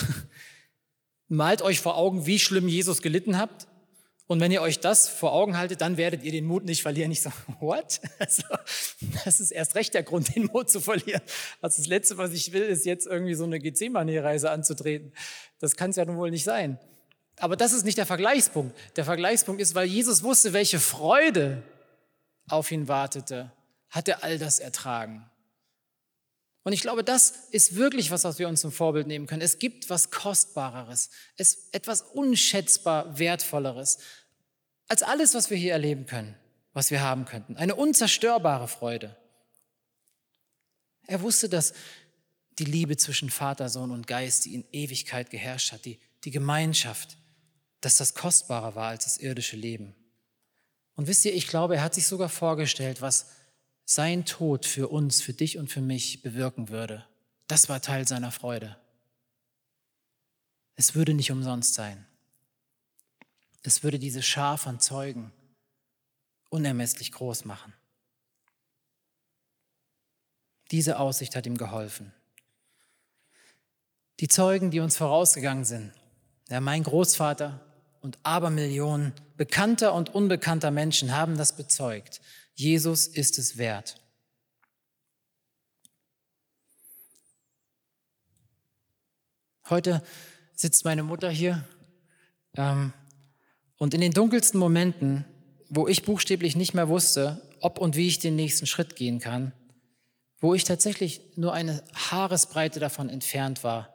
malt 1.28 1.62
euch 1.62 1.80
vor 1.80 1.96
Augen, 1.96 2.26
wie 2.26 2.38
schlimm 2.38 2.68
Jesus 2.68 3.02
gelitten 3.02 3.38
habt. 3.38 3.66
Und 4.32 4.40
wenn 4.40 4.50
ihr 4.50 4.62
euch 4.62 4.80
das 4.80 5.10
vor 5.10 5.34
Augen 5.34 5.58
haltet, 5.58 5.82
dann 5.82 5.98
werdet 5.98 6.22
ihr 6.22 6.32
den 6.32 6.46
Mut 6.46 6.64
nicht 6.64 6.80
verlieren. 6.80 7.12
Ich 7.12 7.20
sage, 7.20 7.36
what? 7.60 8.00
Also, 8.18 8.42
das 9.26 9.40
ist 9.40 9.50
erst 9.50 9.74
recht 9.74 9.92
der 9.92 10.04
Grund, 10.04 10.34
den 10.34 10.46
Mut 10.46 10.70
zu 10.70 10.80
verlieren. 10.80 11.20
Also 11.60 11.82
das 11.82 11.86
Letzte, 11.86 12.16
was 12.16 12.32
ich 12.32 12.50
will, 12.54 12.62
ist 12.62 12.86
jetzt 12.86 13.06
irgendwie 13.06 13.34
so 13.34 13.44
eine 13.44 13.60
Gethsemane-Reise 13.60 14.50
anzutreten. 14.50 15.12
Das 15.58 15.76
kann 15.76 15.90
es 15.90 15.96
ja 15.96 16.06
nun 16.06 16.16
wohl 16.16 16.30
nicht 16.30 16.44
sein. 16.44 16.78
Aber 17.36 17.56
das 17.56 17.74
ist 17.74 17.84
nicht 17.84 17.98
der 17.98 18.06
Vergleichspunkt. 18.06 18.74
Der 18.96 19.04
Vergleichspunkt 19.04 19.60
ist, 19.60 19.74
weil 19.74 19.86
Jesus 19.86 20.22
wusste, 20.22 20.54
welche 20.54 20.80
Freude 20.80 21.62
auf 22.48 22.72
ihn 22.72 22.88
wartete, 22.88 23.52
hat 23.90 24.08
er 24.08 24.24
all 24.24 24.38
das 24.38 24.60
ertragen. 24.60 25.30
Und 26.64 26.72
ich 26.72 26.80
glaube, 26.80 27.04
das 27.04 27.48
ist 27.50 27.74
wirklich 27.76 28.10
was, 28.10 28.24
was 28.24 28.38
wir 28.38 28.48
uns 28.48 28.62
zum 28.62 28.72
Vorbild 28.72 29.06
nehmen 29.06 29.26
können. 29.26 29.42
Es 29.42 29.58
gibt 29.58 29.90
was 29.90 30.10
Kostbareres, 30.10 31.10
es 31.36 31.68
etwas 31.72 32.00
unschätzbar 32.00 33.18
Wertvolleres 33.18 33.98
als 34.92 35.02
alles, 35.02 35.32
was 35.32 35.48
wir 35.48 35.56
hier 35.56 35.72
erleben 35.72 36.04
können, 36.04 36.36
was 36.74 36.90
wir 36.90 37.00
haben 37.00 37.24
könnten. 37.24 37.56
Eine 37.56 37.76
unzerstörbare 37.76 38.68
Freude. 38.68 39.16
Er 41.06 41.22
wusste, 41.22 41.48
dass 41.48 41.72
die 42.58 42.66
Liebe 42.66 42.98
zwischen 42.98 43.30
Vater, 43.30 43.70
Sohn 43.70 43.90
und 43.90 44.06
Geist, 44.06 44.44
die 44.44 44.54
in 44.54 44.66
Ewigkeit 44.70 45.30
geherrscht 45.30 45.72
hat, 45.72 45.86
die, 45.86 45.98
die 46.24 46.30
Gemeinschaft, 46.30 47.16
dass 47.80 47.96
das 47.96 48.12
kostbarer 48.12 48.74
war 48.74 48.88
als 48.88 49.04
das 49.04 49.16
irdische 49.16 49.56
Leben. 49.56 49.94
Und 50.94 51.06
wisst 51.06 51.24
ihr, 51.24 51.32
ich 51.32 51.48
glaube, 51.48 51.76
er 51.76 51.82
hat 51.82 51.94
sich 51.94 52.06
sogar 52.06 52.28
vorgestellt, 52.28 53.00
was 53.00 53.30
sein 53.86 54.26
Tod 54.26 54.66
für 54.66 54.88
uns, 54.88 55.22
für 55.22 55.32
dich 55.32 55.56
und 55.56 55.68
für 55.68 55.80
mich 55.80 56.20
bewirken 56.20 56.68
würde. 56.68 57.06
Das 57.46 57.70
war 57.70 57.80
Teil 57.80 58.06
seiner 58.06 58.30
Freude. 58.30 58.76
Es 60.74 60.94
würde 60.94 61.14
nicht 61.14 61.32
umsonst 61.32 61.72
sein. 61.72 62.06
Es 63.62 63.82
würde 63.82 63.98
diese 63.98 64.22
Schar 64.22 64.58
von 64.58 64.80
Zeugen 64.80 65.32
unermesslich 66.50 67.12
groß 67.12 67.44
machen. 67.44 67.72
Diese 70.70 70.98
Aussicht 70.98 71.36
hat 71.36 71.46
ihm 71.46 71.56
geholfen. 71.56 72.12
Die 74.20 74.28
Zeugen, 74.28 74.70
die 74.70 74.80
uns 74.80 74.96
vorausgegangen 74.96 75.64
sind, 75.64 75.92
ja, 76.48 76.60
mein 76.60 76.82
Großvater 76.82 77.60
und 78.00 78.18
Abermillionen 78.22 79.14
bekannter 79.36 79.94
und 79.94 80.14
unbekannter 80.14 80.70
Menschen 80.70 81.16
haben 81.16 81.36
das 81.36 81.56
bezeugt. 81.56 82.20
Jesus 82.54 83.06
ist 83.06 83.38
es 83.38 83.56
wert. 83.56 84.00
Heute 89.70 90.02
sitzt 90.54 90.84
meine 90.84 91.02
Mutter 91.02 91.30
hier 91.30 91.66
ähm, 92.56 92.92
und 93.82 93.94
in 93.94 94.00
den 94.00 94.12
dunkelsten 94.12 94.60
Momenten, 94.60 95.24
wo 95.68 95.88
ich 95.88 96.04
buchstäblich 96.04 96.54
nicht 96.54 96.72
mehr 96.72 96.88
wusste, 96.88 97.42
ob 97.58 97.80
und 97.80 97.96
wie 97.96 98.06
ich 98.06 98.20
den 98.20 98.36
nächsten 98.36 98.64
Schritt 98.64 98.94
gehen 98.94 99.18
kann, 99.18 99.50
wo 100.38 100.54
ich 100.54 100.62
tatsächlich 100.62 101.20
nur 101.34 101.52
eine 101.52 101.82
Haaresbreite 101.92 102.78
davon 102.78 103.08
entfernt 103.08 103.64
war, 103.64 103.92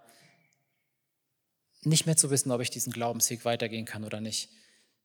nicht 1.83 2.05
mehr 2.05 2.17
zu 2.17 2.29
wissen, 2.31 2.51
ob 2.51 2.59
ich 2.59 2.69
diesen 2.69 2.91
Glaubensweg 2.91 3.45
weitergehen 3.45 3.85
kann 3.85 4.03
oder 4.03 4.19
nicht. 4.19 4.49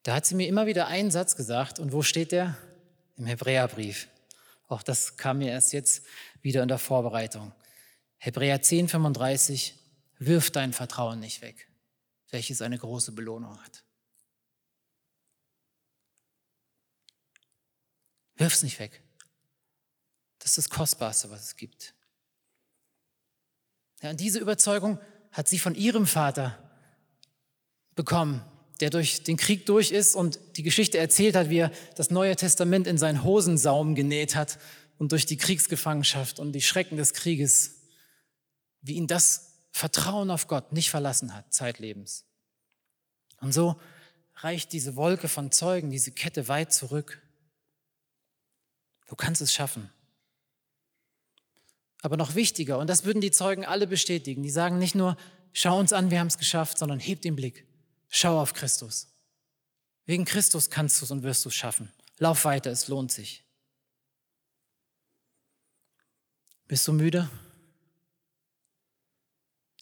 Da 0.03 0.17
hat 0.17 0.27
sie 0.27 0.35
mir 0.35 0.49
immer 0.49 0.67
wieder 0.67 0.89
einen 0.89 1.13
Satz 1.13 1.37
gesagt 1.37 1.79
und 1.79 1.93
wo 1.93 2.03
steht 2.03 2.33
der? 2.33 2.57
im 3.17 3.27
Hebräerbrief. 3.27 4.09
Auch 4.67 4.83
das 4.83 5.17
kam 5.17 5.39
mir 5.39 5.51
erst 5.51 5.73
jetzt 5.73 6.05
wieder 6.41 6.61
in 6.61 6.69
der 6.69 6.79
Vorbereitung. 6.79 7.53
Hebräer 8.19 8.63
10, 8.63 8.89
35, 8.89 9.77
wirf 10.19 10.51
dein 10.51 10.73
Vertrauen 10.73 11.21
nicht 11.21 11.41
weg, 11.41 11.69
welches 12.31 12.63
eine 12.63 12.79
große 12.79 13.13
Belohnung 13.13 13.63
hat. 13.63 13.82
Wirf 18.43 18.55
es 18.55 18.65
nicht 18.65 18.81
weg. 18.81 19.01
Das 20.41 20.51
ist 20.51 20.59
das 20.59 20.69
Kostbarste, 20.69 21.31
was 21.31 21.45
es 21.45 21.57
gibt. 21.57 21.95
Ja, 24.03 24.11
und 24.11 24.19
diese 24.19 24.41
Überzeugung 24.41 24.99
hat 25.31 25.47
sie 25.49 25.61
von 25.61 25.77
ihrem 25.77 26.09
Vater 26.09 26.59
bekommen, 27.95 28.45
der 28.81 28.91
durch 28.91 29.23
den 29.23 29.37
Krieg 29.37 29.65
durch 29.67 29.93
ist 29.93 30.17
und 30.17 30.41
die 30.57 30.65
Geschichte 30.65 30.99
erzählt 30.99 31.37
hat, 31.37 31.51
wie 31.51 31.59
er 31.59 31.71
das 31.95 32.11
Neue 32.11 32.35
Testament 32.35 32.89
in 32.89 32.99
seinen 32.99 33.23
Hosensaum 33.23 33.95
genäht 33.95 34.35
hat 34.35 34.59
und 34.99 35.13
durch 35.13 35.25
die 35.25 35.37
Kriegsgefangenschaft 35.37 36.41
und 36.41 36.51
die 36.51 36.63
Schrecken 36.63 36.97
des 36.97 37.15
Krieges, 37.15 37.77
wie 38.81 38.95
ihn 38.95 39.07
das 39.07 39.53
Vertrauen 39.71 40.33
auf 40.33 40.49
Gott 40.49 40.73
nicht 40.73 40.91
verlassen 40.91 41.33
hat, 41.33 41.55
zeitlebens. 41.55 42.25
Und 43.39 43.53
so 43.55 43.81
reicht 44.35 44.73
diese 44.73 44.97
Wolke 44.97 45.29
von 45.29 45.53
Zeugen, 45.53 45.91
diese 45.91 46.11
Kette 46.11 46.49
weit 46.49 46.73
zurück. 46.73 47.23
Du 49.07 49.17
kannst 49.17 49.41
es 49.41 49.53
schaffen. 49.53 49.91
Aber 52.03 52.17
noch 52.17 52.35
wichtiger, 52.35 52.79
und 52.79 52.89
das 52.89 53.05
würden 53.05 53.21
die 53.21 53.31
Zeugen 53.31 53.65
alle 53.65 53.87
bestätigen, 53.87 54.43
die 54.43 54.51
sagen 54.51 54.79
nicht 54.79 54.95
nur, 54.95 55.17
schau 55.53 55.79
uns 55.79 55.93
an, 55.93 56.11
wir 56.11 56.19
haben 56.19 56.27
es 56.27 56.39
geschafft, 56.39 56.79
sondern 56.79 56.99
heb 56.99 57.23
den 57.23 57.37
Blick. 57.37 57.67
Schau 58.09 58.41
auf 58.41 58.55
Christus. 58.55 59.09
Wegen 60.05 60.25
Christus 60.25 60.69
kannst 60.69 61.01
du 61.01 61.05
es 61.05 61.11
und 61.11 61.23
wirst 61.23 61.45
du 61.45 61.49
es 61.49 61.55
schaffen. 61.55 61.93
Lauf 62.19 62.45
weiter, 62.45 62.71
es 62.71 62.89
lohnt 62.89 63.13
sich. 63.13 63.45
Bist 66.67 66.89
du 66.89 66.93
müde? 66.93 67.31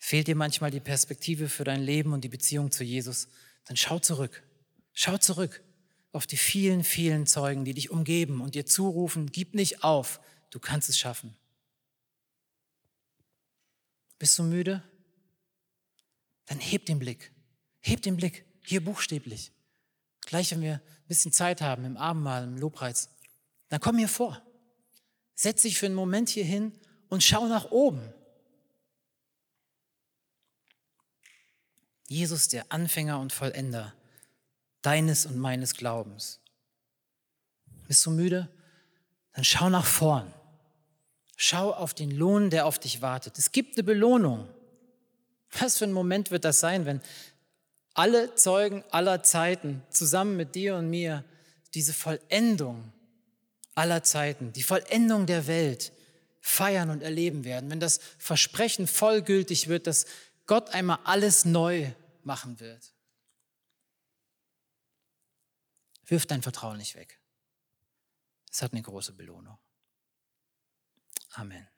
Fehlt 0.01 0.27
dir 0.27 0.37
manchmal 0.37 0.71
die 0.71 0.81
Perspektive 0.81 1.49
für 1.49 1.65
dein 1.65 1.83
Leben 1.83 2.13
und 2.13 2.23
die 2.23 2.29
Beziehung 2.29 2.71
zu 2.71 2.85
Jesus? 2.85 3.29
Dann 3.65 3.77
schau 3.77 3.99
zurück. 3.99 4.43
Schau 4.93 5.17
zurück 5.19 5.63
auf 6.13 6.27
die 6.27 6.37
vielen, 6.37 6.83
vielen 6.83 7.27
Zeugen, 7.27 7.65
die 7.65 7.75
dich 7.75 7.91
umgeben 7.91 8.41
und 8.41 8.55
dir 8.55 8.67
zurufen, 8.67 9.31
gib 9.31 9.55
nicht 9.55 9.85
auf, 9.85 10.21
du 10.51 10.59
kannst 10.59 10.89
es 10.89 10.99
schaffen. 10.99 11.37
Bist 14.19 14.39
du 14.39 14.43
müde? 14.43 14.83
Dann 16.47 16.59
heb 16.59 16.85
den 16.87 16.99
Blick. 16.99 17.33
Heb 17.81 18.03
den 18.03 18.17
Blick, 18.17 18.45
hier 18.63 18.85
buchstäblich. 18.85 19.53
Gleich, 20.23 20.51
wenn 20.51 20.61
wir 20.61 20.75
ein 20.75 21.09
bisschen 21.09 21.33
Zeit 21.33 21.63
haben 21.63 21.85
im 21.85 21.97
Abendmahl, 21.97 22.45
im 22.45 22.59
Lobpreis, 22.59 23.09
dann 23.69 23.81
komm 23.81 23.99
hier 23.99 24.09
vor. 24.09 24.43
Setz 25.35 25.63
dich 25.63 25.79
für 25.79 25.87
einen 25.87 25.95
Moment 25.95 26.29
hier 26.29 26.45
hin 26.45 26.73
und 27.09 27.23
schau 27.23 27.47
nach 27.47 27.71
oben. 27.71 28.13
Jesus, 32.09 32.49
der 32.49 32.71
Anfänger 32.73 33.21
und 33.21 33.33
Vollender 33.33 33.95
deines 34.83 35.27
und 35.27 35.37
meines 35.39 35.75
Glaubens. 35.75 36.41
Bist 37.87 38.05
du 38.07 38.11
müde? 38.11 38.49
Dann 39.35 39.45
schau 39.45 39.69
nach 39.69 39.87
vorn. 39.87 40.33
Schau 41.37 41.73
auf 41.73 41.95
den 41.95 42.11
Lohn, 42.11 42.51
der 42.51 42.67
auf 42.67 42.79
dich 42.79 43.03
wartet. 43.03 43.39
Es 43.39 43.53
gibt 43.53 43.77
eine 43.77 43.85
Belohnung. 43.85 44.49
Was 45.59 45.79
für 45.79 45.85
ein 45.85 45.93
Moment 45.93 46.31
wird 46.31 46.45
das 46.45 46.61
sein, 46.61 46.87
wenn 46.87 47.01
alle 47.95 48.35
Zeugen 48.35 48.85
aller 48.91 49.23
Zeiten 49.23 49.83
zusammen 49.91 50.37
mit 50.37 50.55
dir 50.55 50.77
und 50.77 50.91
mir 50.91 51.25
diese 51.75 51.93
Vollendung 51.93 52.93
aller 53.75 54.03
Zeiten, 54.03 54.53
die 54.53 54.63
Vollendung 54.63 55.27
der 55.27 55.47
Welt 55.47 55.93
feiern 56.41 56.91
und 56.91 57.03
erleben 57.03 57.45
werden, 57.45 57.71
wenn 57.71 57.81
das 57.81 58.01
Versprechen 58.19 58.87
vollgültig 58.87 59.69
wird, 59.69 59.87
dass 59.87 60.07
Gott 60.47 60.71
einmal 60.71 60.99
alles 61.05 61.45
neu 61.45 61.91
machen 62.23 62.61
wird. 62.61 62.93
Wirf 66.11 66.27
dein 66.27 66.43
Vertrauen 66.43 66.77
nicht 66.79 66.97
weg. 66.97 67.21
Es 68.51 68.63
hat 68.63 68.73
eine 68.73 68.83
große 68.83 69.13
Belohnung. 69.13 69.59
Amen. 71.35 71.69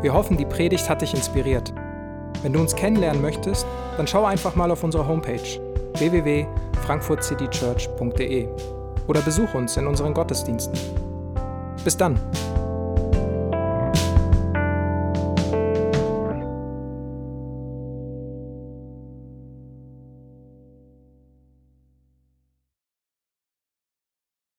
Wir 0.00 0.14
hoffen, 0.14 0.38
die 0.38 0.46
Predigt 0.46 0.88
hat 0.88 1.02
dich 1.02 1.12
inspiriert. 1.12 1.74
Wenn 2.40 2.54
du 2.54 2.60
uns 2.60 2.74
kennenlernen 2.74 3.20
möchtest, 3.20 3.66
dann 3.98 4.08
schau 4.08 4.24
einfach 4.24 4.54
mal 4.54 4.70
auf 4.70 4.82
unsere 4.82 5.06
Homepage 5.06 5.60
www.frankfurtcitychurch.de 5.98 8.48
oder 9.06 9.20
besuch 9.20 9.52
uns 9.52 9.76
in 9.76 9.86
unseren 9.86 10.14
Gottesdiensten. 10.14 10.72
Bis 11.84 11.98
dann! 11.98 12.18